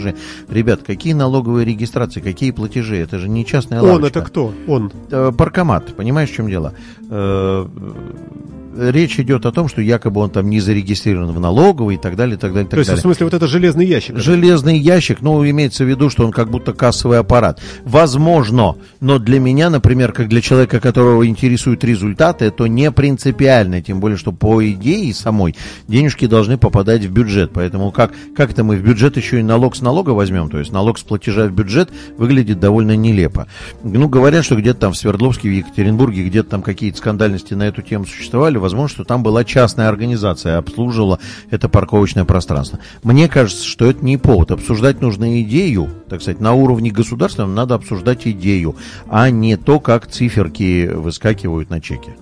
Ребят, 0.48 0.82
какие 0.82 1.12
налоговые 1.12 1.64
регистрации, 1.64 2.20
какие 2.20 2.50
платежи? 2.50 2.96
Это 2.96 3.18
же 3.18 3.28
не 3.28 3.44
частная 3.44 3.80
Он 3.82 3.88
лавочка. 3.88 4.18
это 4.18 4.28
кто? 4.28 4.52
Он. 4.66 4.92
Э, 5.10 5.32
Паркомат, 5.36 5.94
понимаешь, 5.96 6.30
в 6.30 6.34
чем 6.34 6.48
дело? 6.48 6.72
Речь 8.76 9.18
идет 9.18 9.46
о 9.46 9.52
том, 9.52 9.68
что 9.68 9.80
якобы 9.80 10.20
он 10.20 10.30
там 10.30 10.50
не 10.50 10.60
зарегистрирован 10.60 11.32
в 11.32 11.40
налоговой 11.40 11.94
и 11.94 11.98
так 11.98 12.16
далее, 12.16 12.36
и 12.36 12.38
так 12.38 12.52
далее, 12.52 12.66
и 12.66 12.70
так 12.70 12.76
То 12.76 12.78
есть, 12.78 12.92
в 12.92 12.98
смысле, 12.98 13.26
вот 13.26 13.34
это 13.34 13.46
железный 13.46 13.86
ящик. 13.86 14.16
Железный 14.18 14.78
ящик, 14.78 15.20
ну, 15.20 15.48
имеется 15.48 15.84
в 15.84 15.88
виду, 15.88 16.10
что 16.10 16.24
он 16.24 16.32
как 16.32 16.50
будто 16.50 16.72
кассовый 16.72 17.18
аппарат. 17.18 17.60
Возможно, 17.84 18.76
но 19.00 19.18
для 19.18 19.40
меня, 19.40 19.70
например, 19.70 20.12
как 20.12 20.28
для 20.28 20.40
человека, 20.40 20.80
которого 20.80 21.26
интересуют 21.26 21.84
результаты, 21.84 22.46
это 22.46 22.66
не 22.66 22.90
принципиально, 22.90 23.82
тем 23.82 24.00
более, 24.00 24.18
что 24.18 24.32
по 24.32 24.64
идее 24.68 25.12
самой 25.14 25.54
денежки 25.88 26.26
должны 26.26 26.58
попадать 26.58 27.04
в 27.04 27.10
бюджет. 27.10 27.50
Поэтому 27.54 27.90
как, 27.90 28.12
как 28.36 28.50
это 28.50 28.64
мы 28.64 28.76
в 28.76 28.82
бюджет 28.82 29.16
еще 29.16 29.40
и 29.40 29.42
налог 29.42 29.76
с 29.76 29.80
налога 29.80 30.10
возьмем, 30.10 30.50
то 30.50 30.58
есть 30.58 30.72
налог 30.72 30.98
с 30.98 31.02
платежа 31.02 31.46
в 31.46 31.52
бюджет 31.52 31.90
выглядит 32.18 32.60
довольно 32.60 32.96
нелепо. 32.96 33.46
Ну, 33.82 34.08
говорят, 34.08 34.44
что 34.44 34.56
где-то 34.56 34.80
там 34.80 34.92
в 34.92 34.96
Свердловске, 34.96 35.48
в 35.48 35.52
Екатеринбурге, 35.52 36.24
где-то 36.24 36.50
там 36.50 36.62
какие-то 36.62 36.98
скандальности 36.98 37.54
на 37.54 37.64
эту 37.64 37.82
тему 37.82 38.06
существовали, 38.06 38.58
возможно, 38.66 38.88
что 38.88 39.04
там 39.04 39.22
была 39.22 39.44
частная 39.44 39.88
организация, 39.88 40.58
обслуживала 40.58 41.20
это 41.50 41.68
парковочное 41.68 42.24
пространство. 42.24 42.80
Мне 43.04 43.28
кажется, 43.28 43.64
что 43.64 43.86
это 43.86 44.04
не 44.04 44.16
повод. 44.16 44.50
Обсуждать 44.50 45.00
нужно 45.00 45.40
идею, 45.42 45.88
так 46.08 46.20
сказать, 46.20 46.40
на 46.40 46.52
уровне 46.52 46.90
государственном 46.90 47.54
надо 47.54 47.76
обсуждать 47.76 48.26
идею, 48.26 48.74
а 49.08 49.30
не 49.30 49.56
то, 49.56 49.78
как 49.78 50.08
циферки 50.08 50.90
выскакивают 50.92 51.70
на 51.70 51.80
чеке. 51.80 52.16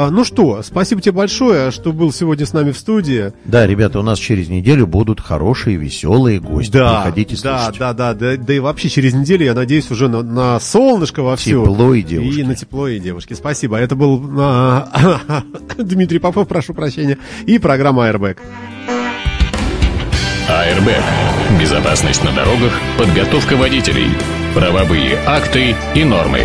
А, 0.00 0.12
ну 0.12 0.22
что, 0.22 0.62
спасибо 0.62 1.00
тебе 1.00 1.10
большое, 1.10 1.72
что 1.72 1.92
был 1.92 2.12
сегодня 2.12 2.46
с 2.46 2.52
нами 2.52 2.70
в 2.70 2.78
студии. 2.78 3.32
Да, 3.44 3.66
ребята, 3.66 3.98
у 3.98 4.02
нас 4.02 4.20
через 4.20 4.48
неделю 4.48 4.86
будут 4.86 5.20
хорошие, 5.20 5.76
веселые 5.76 6.38
гости. 6.38 6.70
Да, 6.70 7.00
Приходите 7.00 7.36
да, 7.42 7.64
слушать. 7.64 7.80
да, 7.80 7.92
да, 7.92 8.14
да, 8.14 8.36
да 8.36 8.54
и 8.54 8.60
вообще 8.60 8.90
через 8.90 9.12
неделю, 9.12 9.46
я 9.46 9.54
надеюсь, 9.54 9.90
уже 9.90 10.06
на, 10.08 10.22
на 10.22 10.60
солнышко 10.60 11.24
вовсю. 11.24 11.64
Тепло 11.64 11.94
и 11.94 12.02
девушки. 12.02 12.38
И 12.38 12.44
на 12.44 12.54
тепло 12.54 12.86
и 12.86 13.00
девушки. 13.00 13.34
Спасибо. 13.34 13.76
Это 13.76 13.96
был 13.96 14.22
а, 14.38 15.42
Дмитрий 15.76 16.20
Попов, 16.20 16.46
прошу 16.46 16.74
прощения, 16.74 17.18
и 17.46 17.58
программа 17.58 18.08
Airbag. 18.08 18.36
АРБ. 20.48 21.60
Безопасность 21.60 22.22
на 22.22 22.30
дорогах, 22.30 22.72
подготовка 22.96 23.56
водителей, 23.56 24.10
правовые 24.54 25.18
акты 25.26 25.74
и 25.96 26.04
нормы. 26.04 26.42